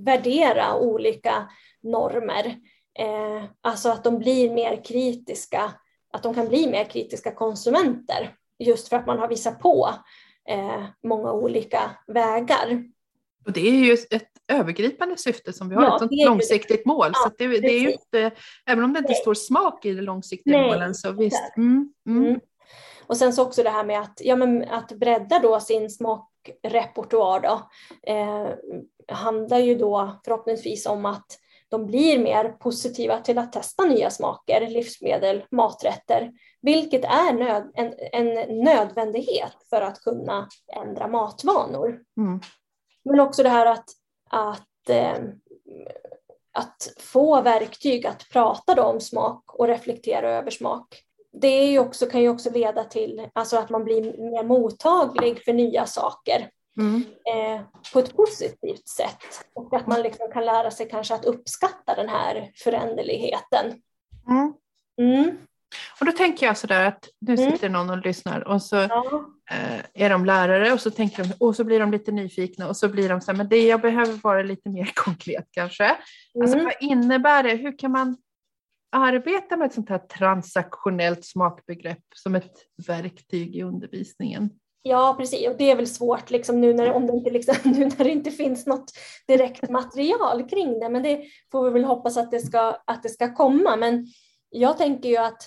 värdera 0.05 0.79
olika 0.79 1.51
normer. 1.91 2.57
Eh, 2.99 3.45
alltså 3.61 3.89
att 3.89 4.05
de 4.05 4.19
blir 4.19 4.51
mer 4.51 4.85
kritiska, 4.85 5.73
att 6.13 6.23
de 6.23 6.35
kan 6.35 6.49
bli 6.49 6.71
mer 6.71 6.85
kritiska 6.85 7.35
konsumenter 7.35 8.35
just 8.59 8.89
för 8.89 8.97
att 8.97 9.07
man 9.07 9.19
har 9.19 9.29
visat 9.29 9.61
på 9.61 9.95
eh, 10.49 10.85
många 11.03 11.33
olika 11.33 11.91
vägar. 12.07 12.85
Och 13.47 13.53
det 13.53 13.69
är 13.69 13.73
ju 13.73 13.93
ett 13.93 14.29
övergripande 14.53 15.17
syfte 15.17 15.53
som 15.53 15.69
vi 15.69 15.75
har, 15.75 15.83
ja, 15.83 16.05
ett 16.05 16.27
långsiktigt 16.27 16.87
mål. 16.87 17.11
Ja, 17.13 17.21
så 17.23 17.31
det, 17.39 17.47
det, 17.47 17.69
är 17.69 17.81
ju 17.81 17.93
inte, 17.93 18.31
även 18.67 18.85
om 18.85 18.93
det 18.93 18.99
inte 18.99 19.15
står 19.15 19.35
smak 19.35 19.85
i 19.85 19.95
de 19.95 20.03
långsiktiga 20.03 20.59
Nej, 20.59 20.67
målen 20.67 20.95
så 20.95 21.13
visst. 21.13 21.57
Mm, 21.57 21.93
mm. 22.07 22.25
Mm. 22.25 22.41
Och 23.07 23.17
sen 23.17 23.33
så 23.33 23.43
också 23.43 23.63
det 23.63 23.71
här 23.71 23.85
med 23.85 24.01
att, 24.01 24.21
ja, 24.25 24.37
men 24.37 24.69
att 24.69 24.93
bredda 24.93 25.39
då 25.39 25.61
sin 25.61 25.91
smakrepertoar 25.91 27.41
då, 27.41 27.71
eh, 28.13 28.49
handlar 29.09 29.59
ju 29.59 29.75
då 29.75 30.21
förhoppningsvis 30.25 30.87
om 30.87 31.07
att 31.07 31.39
de 31.71 31.87
blir 31.87 32.19
mer 32.19 32.49
positiva 32.49 33.19
till 33.19 33.39
att 33.39 33.53
testa 33.53 33.85
nya 33.85 34.11
smaker, 34.11 34.69
livsmedel, 34.69 35.45
maträtter, 35.51 36.33
vilket 36.63 37.05
är 37.05 37.33
nöd, 37.33 37.71
en, 37.75 37.95
en 38.13 38.65
nödvändighet 38.65 39.57
för 39.71 39.81
att 39.81 40.01
kunna 40.01 40.49
ändra 40.77 41.09
matvanor. 41.09 42.01
Mm. 42.17 42.41
Men 43.05 43.21
också 43.21 43.43
det 43.43 43.49
här 43.49 43.67
att, 43.67 43.89
att, 44.31 44.89
eh, 44.89 45.19
att 46.53 46.93
få 46.99 47.43
verktyg 47.43 48.07
att 48.07 48.29
prata 48.33 48.87
om 48.87 49.01
smak 49.01 49.55
och 49.55 49.67
reflektera 49.67 50.31
över 50.31 50.51
smak. 50.51 51.03
Det 51.33 51.65
ju 51.65 51.79
också, 51.79 52.07
kan 52.07 52.23
ju 52.23 52.29
också 52.29 52.51
leda 52.51 52.85
till 52.85 53.29
alltså 53.33 53.57
att 53.57 53.71
man 53.71 53.85
blir 53.85 54.31
mer 54.31 54.45
mottaglig 54.45 55.45
för 55.45 55.53
nya 55.53 55.87
saker. 55.87 56.51
Mm. 56.79 57.05
Eh, 57.35 57.61
på 57.93 57.99
ett 57.99 58.17
positivt 58.17 58.89
sätt. 58.89 59.47
Och 59.55 59.77
att 59.77 59.87
man 59.87 60.03
liksom 60.03 60.31
kan 60.33 60.45
lära 60.45 60.71
sig 60.71 60.89
kanske 60.89 61.15
att 61.15 61.25
uppskatta 61.25 61.95
den 61.95 62.09
här 62.09 62.51
föränderligheten. 62.55 63.83
Mm. 64.29 64.55
Mm. 65.01 65.39
Och 66.01 66.07
då 66.07 66.13
tänker 66.13 66.47
jag 66.47 66.59
sådär 66.59 66.85
att 66.85 67.09
nu 67.19 67.35
mm. 67.35 67.53
sitter 67.53 67.69
någon 67.69 67.91
och 67.91 67.99
lyssnar 67.99 68.49
och 68.49 68.63
så 68.63 68.77
ja. 68.77 69.25
eh, 69.51 70.05
är 70.05 70.11
de 70.11 70.25
lärare 70.25 70.73
och 70.73 70.81
så 70.81 70.91
tänker 70.91 71.25
de, 71.25 71.35
och 71.39 71.57
så 71.57 71.65
blir 71.65 71.81
de 71.81 71.91
lite 71.91 72.13
nyfikna 72.13 72.69
och 72.69 72.77
så 72.77 72.89
blir 72.89 73.09
de 73.09 73.21
så 73.21 73.31
här, 73.31 73.39
men 73.39 73.49
det 73.49 73.67
jag 73.67 73.81
behöver 73.81 74.13
vara 74.13 74.43
lite 74.43 74.69
mer 74.69 74.93
konkret 74.95 75.49
kanske. 75.51 75.97
Alltså 76.43 76.65
vad 76.65 76.75
innebär 76.81 77.43
det? 77.43 77.55
Hur 77.55 77.79
kan 77.79 77.93
man 77.93 78.17
arbeta 78.93 79.57
med 79.57 79.67
ett 79.67 79.75
sånt 79.75 79.89
här 79.89 79.99
transaktionellt 79.99 81.25
smakbegrepp 81.25 82.05
som 82.15 82.35
ett 82.35 82.55
verktyg 82.87 83.57
i 83.57 83.63
undervisningen? 83.63 84.51
Ja, 84.83 85.15
precis. 85.19 85.49
Och 85.49 85.57
det 85.57 85.71
är 85.71 85.77
väl 85.77 85.87
svårt 85.87 86.31
liksom, 86.31 86.61
nu, 86.61 86.75
när, 86.75 86.93
om 86.93 87.07
det 87.07 87.13
inte, 87.13 87.31
liksom, 87.31 87.55
nu 87.65 87.85
när 87.85 88.05
det 88.05 88.11
inte 88.11 88.31
finns 88.31 88.67
något 88.67 88.93
direkt 89.27 89.71
material 89.71 90.49
kring 90.49 90.81
det. 90.81 90.89
Men 90.89 91.03
det 91.03 91.25
får 91.53 91.65
vi 91.65 91.71
väl 91.71 91.85
hoppas 91.85 92.17
att 92.17 92.31
det 92.31 92.41
ska, 92.41 92.77
att 92.85 93.03
det 93.03 93.09
ska 93.09 93.35
komma. 93.35 93.77
Men 93.77 94.07
jag 94.51 94.79
tänker 94.79 95.09
ju 95.09 95.17
att, 95.17 95.43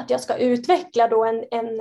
att 0.00 0.10
jag 0.10 0.20
ska 0.20 0.36
utveckla 0.36 1.08
då 1.08 1.24
en, 1.24 1.44
en, 1.50 1.80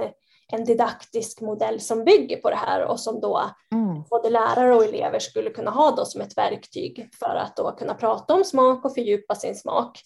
en 0.53 0.65
didaktisk 0.65 1.41
modell 1.41 1.79
som 1.79 2.03
bygger 2.03 2.37
på 2.37 2.49
det 2.49 2.55
här 2.55 2.85
och 2.85 2.99
som 2.99 3.21
då 3.21 3.41
mm. 3.73 4.03
både 4.09 4.29
lärare 4.29 4.75
och 4.75 4.83
elever 4.83 5.19
skulle 5.19 5.49
kunna 5.49 5.71
ha 5.71 5.91
då 5.91 6.05
som 6.05 6.21
ett 6.21 6.37
verktyg 6.37 7.09
för 7.19 7.35
att 7.35 7.55
då 7.55 7.71
kunna 7.71 7.93
prata 7.93 8.33
om 8.33 8.43
smak 8.43 8.85
och 8.85 8.93
fördjupa 8.93 9.35
sin 9.35 9.55
smak. 9.55 9.99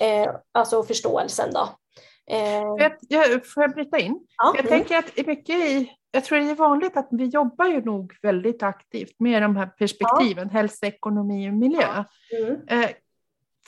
Eh, 0.00 0.30
alltså 0.52 0.82
förståelsen 0.82 1.50
då. 1.52 1.68
Eh. 2.30 2.90
Jag, 3.08 3.46
får 3.46 3.62
jag 3.62 3.74
bryta 3.74 3.98
in? 3.98 4.26
Ja. 4.36 4.54
Jag 4.56 4.68
tänker 4.68 4.98
att 4.98 5.26
mycket 5.26 5.56
i 5.56 5.98
jag 6.10 6.24
tror 6.24 6.38
det 6.38 6.50
är 6.50 6.54
vanligt 6.54 6.96
att 6.96 7.08
vi 7.10 7.24
jobbar 7.24 7.66
ju 7.66 7.84
nog 7.84 8.16
väldigt 8.22 8.62
aktivt 8.62 9.14
med 9.18 9.42
de 9.42 9.56
här 9.56 9.66
perspektiven, 9.66 10.48
ja. 10.52 10.58
hälsa, 10.58 10.86
ekonomi 10.86 11.50
och 11.50 11.54
miljö. 11.54 12.04
Mm. 12.40 12.60
Eh, 12.68 12.90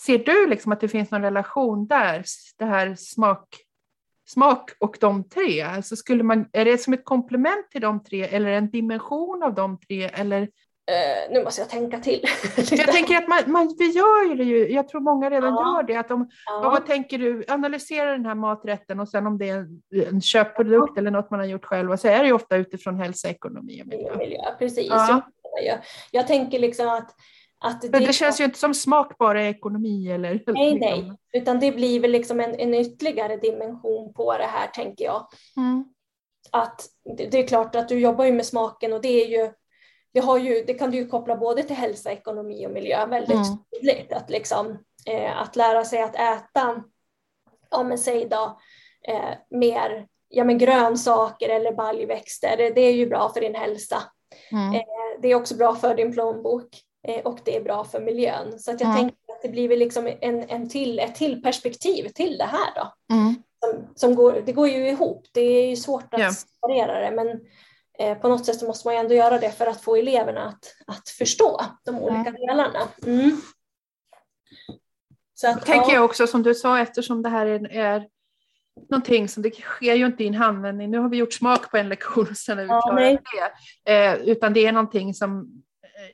ser 0.01 0.18
du 0.18 0.46
liksom 0.46 0.73
att 0.73 0.81
det 0.81 0.88
finns 0.88 1.11
någon 1.11 1.23
relation 1.23 1.87
där, 1.87 2.25
det 2.59 2.64
här 2.64 2.94
smak, 2.94 3.49
smak 4.29 4.70
och 4.79 4.96
de 5.01 5.29
tre? 5.29 5.61
Alltså 5.61 5.96
skulle 5.96 6.23
man, 6.23 6.49
är 6.53 6.64
det 6.64 6.79
som 6.79 6.92
ett 6.92 7.05
komplement 7.05 7.70
till 7.70 7.81
de 7.81 8.03
tre 8.05 8.23
eller 8.23 8.51
en 8.51 8.70
dimension 8.70 9.42
av 9.42 9.55
de 9.55 9.79
tre? 9.79 10.05
Eller 10.05 10.49
Uh, 10.90 11.33
nu 11.35 11.44
måste 11.44 11.61
jag 11.61 11.70
tänka 11.70 11.98
till. 11.98 12.24
jag 12.57 12.92
tänker 12.92 13.16
att 13.16 13.29
man, 13.29 13.53
man, 13.53 13.76
vi 13.79 13.90
gör 13.90 14.35
det 14.35 14.44
ju, 14.44 14.72
jag 14.72 14.88
tror 14.88 15.00
många 15.00 15.31
redan 15.31 15.55
ja. 15.55 15.76
gör 15.76 15.83
det. 15.83 15.96
Att 15.96 16.09
de, 16.09 16.31
ja. 16.46 16.61
vad 16.61 16.87
tänker 16.87 17.18
du, 17.18 17.44
analysera 17.48 18.12
den 18.12 18.26
här 18.26 18.35
maträtten 18.35 19.00
och 19.00 19.09
sen 19.09 19.26
om 19.26 19.38
det 19.38 19.48
är 19.48 19.57
en, 19.57 19.83
en 20.09 20.20
köpprodukt 20.20 20.92
ja. 20.94 21.00
eller 21.00 21.11
något 21.11 21.31
man 21.31 21.40
har 21.40 21.46
gjort 21.46 21.64
själv, 21.64 21.96
så 21.96 22.09
är 22.09 22.18
det 22.18 22.26
ju 22.26 22.33
ofta 22.33 22.57
utifrån 22.57 22.96
hälsa, 22.96 23.29
ekonomi 23.29 23.83
och 23.83 23.87
miljö. 23.87 24.16
miljö 24.16 24.42
precis, 24.59 24.87
ja. 24.88 25.22
jag, 25.64 25.79
jag 26.11 26.26
tänker 26.26 26.59
liksom 26.59 26.88
att 26.88 27.14
att 27.64 27.83
det, 27.83 27.88
Men 27.90 28.05
det 28.05 28.12
känns 28.12 28.40
ju 28.40 28.44
inte 28.44 28.59
som 28.59 28.74
smak 28.74 29.18
bara 29.18 29.46
ekonomi 29.46 30.11
eller? 30.12 30.42
Nej, 30.46 30.74
liksom. 30.74 30.79
nej, 30.81 31.12
utan 31.33 31.61
det 31.61 31.72
blir 31.72 32.00
väl 32.00 32.11
liksom 32.11 32.40
en, 32.40 32.55
en 32.55 32.74
ytterligare 32.74 33.37
dimension 33.37 34.12
på 34.12 34.38
det 34.38 34.46
här 34.46 34.66
tänker 34.66 35.05
jag. 35.05 35.26
Mm. 35.57 35.85
att 36.50 36.87
det 37.16 37.38
är 37.38 37.46
klart 37.46 37.74
att 37.74 37.88
du 37.88 37.98
jobbar 37.98 38.24
ju 38.24 38.33
med 38.33 38.46
smaken 38.46 38.92
och 38.92 39.00
det 39.00 39.24
är 39.24 39.26
ju 39.26 39.53
det, 40.12 40.40
ju, 40.40 40.64
det 40.66 40.75
kan 40.75 40.90
du 40.90 40.96
ju 40.96 41.07
koppla 41.07 41.37
både 41.37 41.62
till 41.62 41.77
hälsa, 41.77 42.12
ekonomi 42.12 42.66
och 42.66 42.70
miljö 42.70 43.07
väldigt 43.07 43.46
mm. 43.46 43.59
tydligt. 43.75 44.12
Att, 44.12 44.31
liksom, 44.31 44.79
eh, 45.07 45.42
att 45.42 45.57
lära 45.57 45.85
sig 45.85 46.03
att 46.03 46.14
äta, 46.14 46.83
ja 47.70 47.83
men 47.83 47.99
säg 47.99 48.29
då, 48.29 48.61
eh, 49.09 49.35
mer 49.51 50.07
ja, 50.29 50.44
men 50.44 50.59
grönsaker 50.59 51.49
eller 51.49 51.73
baljväxter, 51.73 52.57
det, 52.57 52.70
det 52.70 52.81
är 52.81 52.92
ju 52.92 53.07
bra 53.07 53.29
för 53.29 53.40
din 53.40 53.55
hälsa. 53.55 54.03
Mm. 54.53 54.75
Eh, 54.75 55.20
det 55.23 55.29
är 55.29 55.35
också 55.35 55.57
bra 55.57 55.75
för 55.75 55.94
din 55.94 56.12
plånbok 56.12 56.68
eh, 57.09 57.20
och 57.23 57.38
det 57.44 57.57
är 57.57 57.61
bra 57.61 57.85
för 57.85 58.01
miljön. 58.01 58.59
Så 58.59 58.70
att 58.70 58.81
jag 58.81 58.90
mm. 58.90 58.99
tänker 58.99 59.16
att 59.33 59.42
det 59.42 59.49
blir 59.49 59.68
väl 59.68 59.79
liksom 59.79 60.11
en, 60.20 60.51
en 60.51 60.68
till, 60.68 60.99
ett 60.99 61.14
till 61.14 61.42
perspektiv 61.42 62.09
till 62.09 62.38
det 62.38 62.44
här 62.44 62.75
då. 62.75 63.14
Mm. 63.14 63.35
Som, 63.64 63.94
som, 63.94 64.14
går, 64.14 64.42
det 64.46 64.53
går 64.53 64.68
ju 64.68 64.88
ihop, 64.88 65.27
det 65.33 65.40
är 65.40 65.68
ju 65.68 65.77
svårt 65.77 66.14
att 66.14 66.20
yeah. 66.20 66.33
separera 66.33 67.01
det 67.01 67.16
men 67.16 67.40
på 68.20 68.28
något 68.28 68.46
sätt 68.46 68.58
så 68.58 68.66
måste 68.66 68.88
man 68.88 68.94
ju 68.94 69.00
ändå 69.00 69.14
göra 69.14 69.38
det 69.38 69.50
för 69.50 69.66
att 69.66 69.80
få 69.80 69.96
eleverna 69.96 70.48
att, 70.48 70.76
att 70.86 71.08
förstå 71.08 71.60
de 71.84 71.98
olika 71.98 72.30
delarna. 72.30 72.88
Mm. 73.06 73.40
Så 75.34 75.50
att, 75.50 75.66
tänker 75.66 75.88
ja. 75.88 75.94
jag 75.94 76.04
också 76.04 76.26
som 76.26 76.42
du 76.42 76.54
sa 76.54 76.78
eftersom 76.78 77.22
det 77.22 77.28
här 77.28 77.46
är, 77.46 77.72
är 77.72 78.06
någonting 78.90 79.28
som 79.28 79.42
det 79.42 79.54
sker 79.54 79.94
ju 79.94 80.06
inte 80.06 80.24
i 80.24 80.26
en 80.26 80.34
handvändning. 80.34 80.90
Nu 80.90 80.98
har 80.98 81.08
vi 81.08 81.16
gjort 81.16 81.32
smak 81.32 81.70
på 81.70 81.76
en 81.76 81.88
lektion 81.88 82.26
och 82.30 82.36
sen 82.36 82.58
är 82.58 82.62
vi 82.62 82.68
ja, 82.68 82.80
klara 82.80 82.94
med 82.94 83.18
det. 83.84 83.92
Eh, 83.92 84.14
utan 84.14 84.52
det 84.52 84.66
är 84.66 84.72
någonting 84.72 85.14
som, 85.14 85.62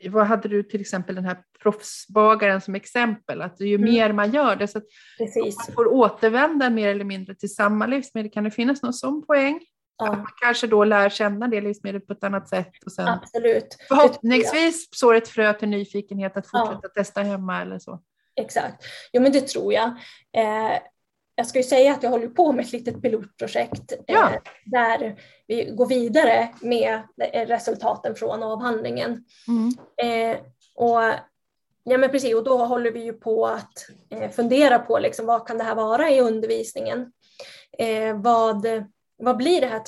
eh, 0.03 0.11
vad 0.11 0.27
hade 0.27 0.49
du 0.49 0.62
till 0.62 0.81
exempel 0.81 1.14
den 1.14 1.25
här 1.25 1.38
proffsbagaren 1.62 2.61
som 2.61 2.75
exempel, 2.75 3.42
att 3.42 3.61
ju 3.61 3.75
mm. 3.75 3.92
mer 3.92 4.12
man 4.12 4.31
gör 4.31 4.57
det 4.57 4.68
så 4.68 4.79
att 4.79 4.85
man 5.18 5.75
får 5.75 5.87
återvända 5.87 6.70
mer 6.70 6.88
eller 6.88 7.05
mindre 7.05 7.35
till 7.35 7.55
samma 7.55 7.87
livsmedel. 7.87 8.31
Kan 8.31 8.44
det 8.44 8.51
finnas 8.51 8.83
någon 8.83 8.92
sån 8.92 9.27
poäng? 9.27 9.61
Ja. 9.99 10.07
Man 10.07 10.27
kanske 10.43 10.67
då 10.67 10.85
lär 10.85 11.09
känna 11.09 11.49
det 11.49 11.61
livsmedlet 11.61 12.07
på 12.07 12.13
ett 12.13 12.25
annat 12.25 12.49
sätt. 12.49 12.73
Och 12.87 12.93
sen 12.93 13.09
Absolut. 13.09 13.77
Förhoppningsvis 13.89 14.89
sår 14.91 15.15
ett 15.15 15.29
frö 15.29 15.53
till 15.53 15.69
nyfikenhet 15.69 16.37
att 16.37 16.51
fortsätta 16.51 16.81
ja. 16.83 16.89
testa 16.89 17.23
hemma 17.23 17.63
eller 17.63 17.79
så. 17.79 18.01
Exakt, 18.37 18.85
jo 19.13 19.23
men 19.23 19.33
det 19.33 19.49
tror 19.49 19.73
jag. 19.73 19.89
Eh, 20.37 20.79
jag 21.35 21.47
ska 21.47 21.59
ju 21.59 21.63
säga 21.63 21.93
att 21.93 22.03
jag 22.03 22.11
håller 22.11 22.29
på 22.29 22.53
med 22.53 22.65
ett 22.65 22.73
litet 22.73 23.03
pilotprojekt 23.03 23.93
ja. 24.07 24.31
eh, 24.31 24.41
där 24.65 25.21
vi 25.47 25.65
går 25.65 25.87
vidare 25.87 26.49
med 26.61 27.03
resultaten 27.33 28.15
från 28.15 28.43
avhandlingen. 28.43 29.25
Mm. 29.49 29.73
Eh, 30.03 30.39
och, 30.75 31.01
ja, 31.85 31.99
men 31.99 32.11
precis, 32.11 32.35
och 32.35 32.45
då 32.45 32.65
håller 32.65 32.91
vi 32.91 33.05
ju 33.05 33.13
på 33.13 33.47
att 33.47 33.87
eh, 34.11 34.31
fundera 34.31 34.79
på 34.79 34.99
liksom, 34.99 35.27
vad 35.27 35.47
kan 35.47 35.59
det 35.59 35.65
här 35.65 35.75
vara 35.75 36.11
i 36.11 36.21
undervisningen? 36.21 37.13
Eh, 37.79 38.17
vad, 38.17 38.67
vad 39.18 39.37
blir 39.37 39.61
det 39.61 39.66
här 39.66 39.83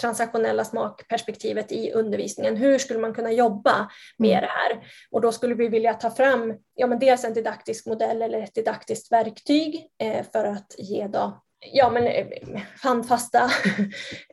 transaktionella 0.00 0.64
smakperspektivet 0.64 1.72
i 1.72 1.92
undervisningen? 1.92 2.56
Hur 2.56 2.78
skulle 2.78 3.00
man 3.00 3.14
kunna 3.14 3.32
jobba 3.32 3.90
med 4.18 4.38
mm. 4.38 4.40
det 4.40 4.50
här? 4.50 4.86
Och 5.10 5.20
då 5.20 5.32
skulle 5.32 5.54
vi 5.54 5.68
vilja 5.68 5.94
ta 5.94 6.10
fram 6.10 6.54
ja, 6.74 6.86
men 6.86 6.98
dels 6.98 7.24
en 7.24 7.34
didaktisk 7.34 7.86
modell 7.86 8.22
eller 8.22 8.38
ett 8.38 8.54
didaktiskt 8.54 9.12
verktyg 9.12 9.86
eh, 10.02 10.24
för 10.32 10.44
att 10.44 10.74
ge 10.78 11.06
då, 11.06 11.42
ja, 11.72 11.90
men, 11.90 12.06
eh, 12.06 12.26
handfasta, 12.82 13.38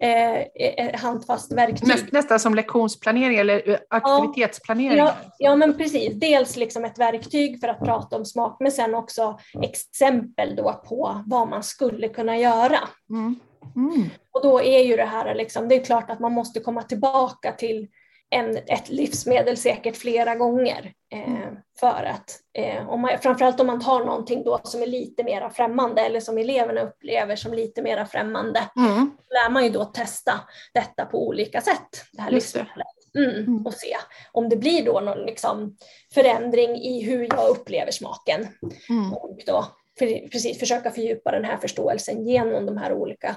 eh, 0.02 0.40
eh, 0.40 1.00
handfast 1.00 1.52
verktyg. 1.52 2.14
Nästan 2.14 2.40
som 2.40 2.56
lektionsplanering 2.56 3.38
eller 3.38 3.80
aktivitetsplanering? 3.90 4.98
Ja, 4.98 5.16
ja, 5.38 5.56
men 5.56 5.78
precis. 5.78 6.20
Dels 6.20 6.56
liksom 6.56 6.86
ett 6.86 7.00
verktyg 7.00 7.60
för 7.60 7.68
att 7.68 7.80
prata 7.80 8.16
om 8.16 8.26
smak 8.26 8.58
men 8.60 8.72
sen 8.72 8.96
också 8.96 9.40
exempel 9.62 10.56
då 10.56 10.82
på 10.86 11.24
vad 11.26 11.48
man 11.48 11.64
skulle 11.64 12.08
kunna 12.08 12.38
göra. 12.38 12.80
Mm. 13.10 13.40
Mm. 13.76 14.10
Och 14.32 14.44
då 14.44 14.62
är 14.62 14.84
ju 14.84 14.96
det 14.96 15.06
här, 15.06 15.36
liksom, 15.36 15.68
det 15.68 15.76
är 15.76 15.84
klart 15.84 16.10
att 16.10 16.20
man 16.20 16.32
måste 16.32 16.60
komma 16.60 16.84
tillbaka 16.84 17.52
till 17.52 17.88
en, 18.30 18.58
ett 18.58 18.90
livsmedel 18.90 19.58
säkert 19.58 19.98
flera 19.98 20.36
gånger. 20.36 20.94
Eh, 21.14 21.52
för 21.80 22.04
att, 22.04 22.40
eh, 22.54 22.90
om 22.90 23.02
man, 23.02 23.12
framförallt 23.22 23.60
om 23.60 23.68
man 23.68 23.82
tar 23.82 24.06
någonting 24.06 24.44
då 24.44 24.60
som 24.64 24.82
är 24.82 24.88
lite 24.88 25.24
mera 25.24 25.50
främmande 25.50 26.02
eller 26.02 26.20
som 26.20 26.38
eleverna 26.38 26.82
upplever 26.82 27.36
som 27.36 27.54
lite 27.54 27.82
mera 27.82 28.06
främmande, 28.06 28.70
mm. 28.76 29.12
lär 29.30 29.50
man 29.50 29.64
ju 29.64 29.70
då 29.70 29.86
testa 29.86 30.34
detta 30.74 31.06
på 31.06 31.28
olika 31.28 31.62
sätt, 31.62 32.06
det 32.14 32.22
här 32.22 32.32
livsmedlet. 32.32 32.88
Mm, 33.16 33.30
mm. 33.30 33.66
och 33.66 33.74
se 33.74 33.98
om 34.32 34.50
det 34.50 34.56
blir 34.56 34.86
då 34.86 35.00
någon 35.00 35.26
liksom 35.26 35.78
förändring 36.14 36.76
i 36.76 37.04
hur 37.04 37.28
jag 37.30 37.50
upplever 37.50 37.92
smaken. 37.92 38.48
Mm. 38.90 39.14
Och 39.14 39.40
då 39.46 39.66
för, 40.02 40.30
precis 40.30 40.60
försöka 40.60 40.92
fördjupa 40.92 41.32
den 41.32 41.46
här 41.46 41.58
förståelsen 41.58 42.28
genom 42.28 42.66
de 42.66 42.78
här 42.78 42.94
olika 42.94 43.36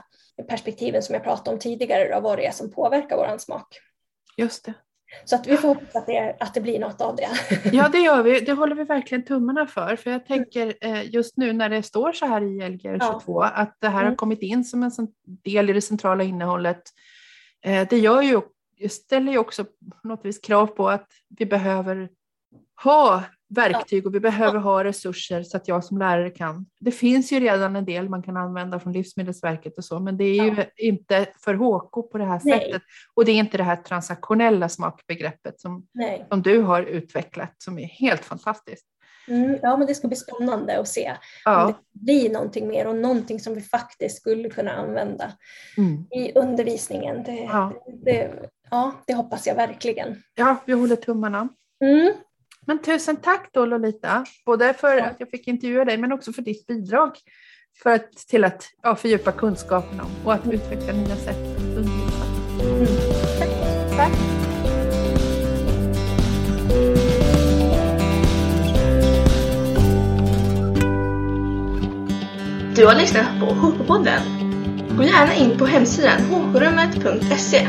perspektiven 0.48 1.02
som 1.02 1.14
jag 1.14 1.24
pratade 1.24 1.54
om 1.54 1.60
tidigare, 1.60 2.14
då, 2.14 2.20
vad 2.20 2.38
det 2.38 2.46
är 2.46 2.52
som 2.52 2.70
påverkar 2.70 3.16
vår 3.16 3.38
smak. 3.38 3.80
Just 4.36 4.64
det. 4.64 4.74
Så 5.24 5.36
att 5.36 5.46
vi 5.46 5.56
får 5.56 5.68
hoppas 5.68 5.96
att 5.96 6.06
det, 6.06 6.36
att 6.40 6.54
det 6.54 6.60
blir 6.60 6.78
något 6.78 7.00
av 7.00 7.16
det. 7.16 7.28
Ja, 7.72 7.88
det 7.88 7.98
gör 7.98 8.22
vi. 8.22 8.40
Det 8.40 8.52
håller 8.52 8.74
vi 8.74 8.84
verkligen 8.84 9.24
tummarna 9.24 9.66
för. 9.66 9.96
För 9.96 10.10
jag 10.10 10.26
tänker 10.26 10.74
eh, 10.80 11.14
just 11.14 11.36
nu 11.36 11.52
när 11.52 11.68
det 11.68 11.82
står 11.82 12.12
så 12.12 12.26
här 12.26 12.42
i 12.42 12.68
Lgr 12.68 12.98
22 12.98 13.42
ja. 13.42 13.48
att 13.48 13.76
det 13.80 13.88
här 13.88 14.00
mm. 14.00 14.08
har 14.08 14.16
kommit 14.16 14.42
in 14.42 14.64
som 14.64 14.82
en 14.82 14.90
del 15.24 15.70
i 15.70 15.72
det 15.72 15.80
centrala 15.80 16.24
innehållet. 16.24 16.82
Eh, 17.64 17.88
det 17.90 17.98
gör 17.98 18.22
ju, 18.22 18.40
ställer 18.88 19.32
ju 19.32 19.38
också 19.38 19.64
på 19.64 20.08
något 20.08 20.24
vis 20.24 20.38
krav 20.38 20.66
på 20.66 20.88
att 20.88 21.08
vi 21.38 21.46
behöver 21.46 22.08
ha 22.84 23.22
verktyg 23.48 24.06
och 24.06 24.14
vi 24.14 24.20
behöver 24.20 24.58
ha 24.58 24.84
resurser 24.84 25.42
så 25.42 25.56
att 25.56 25.68
jag 25.68 25.84
som 25.84 25.98
lärare 25.98 26.30
kan. 26.30 26.66
Det 26.80 26.90
finns 26.90 27.32
ju 27.32 27.40
redan 27.40 27.76
en 27.76 27.84
del 27.84 28.08
man 28.08 28.22
kan 28.22 28.36
använda 28.36 28.80
från 28.80 28.92
Livsmedelsverket 28.92 29.78
och 29.78 29.84
så, 29.84 30.00
men 30.00 30.16
det 30.16 30.24
är 30.24 30.44
ju 30.44 30.54
ja. 30.56 30.64
inte 30.76 31.26
för 31.44 31.54
HK 31.54 32.12
på 32.12 32.18
det 32.18 32.24
här 32.24 32.40
Nej. 32.44 32.60
sättet. 32.60 32.82
Och 33.14 33.24
det 33.24 33.32
är 33.32 33.36
inte 33.36 33.56
det 33.56 33.64
här 33.64 33.76
transaktionella 33.76 34.68
smakbegreppet 34.68 35.60
som, 35.60 35.86
som 36.28 36.42
du 36.42 36.60
har 36.60 36.82
utvecklat 36.82 37.54
som 37.58 37.78
är 37.78 37.86
helt 37.86 38.24
fantastiskt. 38.24 38.86
Mm, 39.28 39.58
ja, 39.62 39.76
men 39.76 39.86
det 39.86 39.94
ska 39.94 40.08
bli 40.08 40.16
spännande 40.16 40.78
att 40.78 40.88
se 40.88 41.12
ja. 41.44 41.64
om 41.64 41.74
det 41.92 42.00
blir 42.00 42.30
någonting 42.30 42.68
mer 42.68 42.86
och 42.86 42.96
någonting 42.96 43.40
som 43.40 43.54
vi 43.54 43.60
faktiskt 43.60 44.16
skulle 44.16 44.50
kunna 44.50 44.72
använda 44.72 45.32
mm. 45.76 46.06
i 46.10 46.32
undervisningen. 46.34 47.22
Det, 47.22 47.34
ja. 47.34 47.72
Det, 48.04 48.30
ja, 48.70 48.92
det 49.06 49.14
hoppas 49.14 49.46
jag 49.46 49.54
verkligen. 49.54 50.22
Ja, 50.34 50.56
vi 50.66 50.72
håller 50.72 50.96
tummarna. 50.96 51.48
Mm. 51.84 52.12
Men 52.66 52.82
tusen 52.82 53.16
tack 53.16 53.48
då 53.52 53.66
Lolita, 53.66 54.24
både 54.46 54.74
för 54.74 54.96
att 54.96 55.16
jag 55.18 55.30
fick 55.30 55.48
intervjua 55.48 55.84
dig 55.84 55.98
men 55.98 56.12
också 56.12 56.32
för 56.32 56.42
ditt 56.42 56.66
bidrag 56.66 57.10
för 57.82 57.90
att, 57.90 58.12
till 58.12 58.44
att 58.44 58.68
ja, 58.82 58.96
fördjupa 58.96 59.32
kunskapen 59.32 60.00
om 60.00 60.10
och 60.24 60.34
att 60.34 60.46
utveckla 60.46 60.92
nya 60.92 61.16
sätt 61.16 61.56
att 61.56 61.76
undervisa. 61.76 62.24
Mm. 62.60 62.86
Tack. 63.38 63.50
tack. 63.96 64.12
Du 72.76 72.86
har 72.86 72.94
lyssnat 72.94 73.40
på 73.40 73.46
HK-podden. 73.46 74.20
Gå 74.96 75.02
gärna 75.02 75.34
in 75.34 75.58
på 75.58 75.66
hemsidan 75.66 76.20
hkrummet.se 76.20 77.68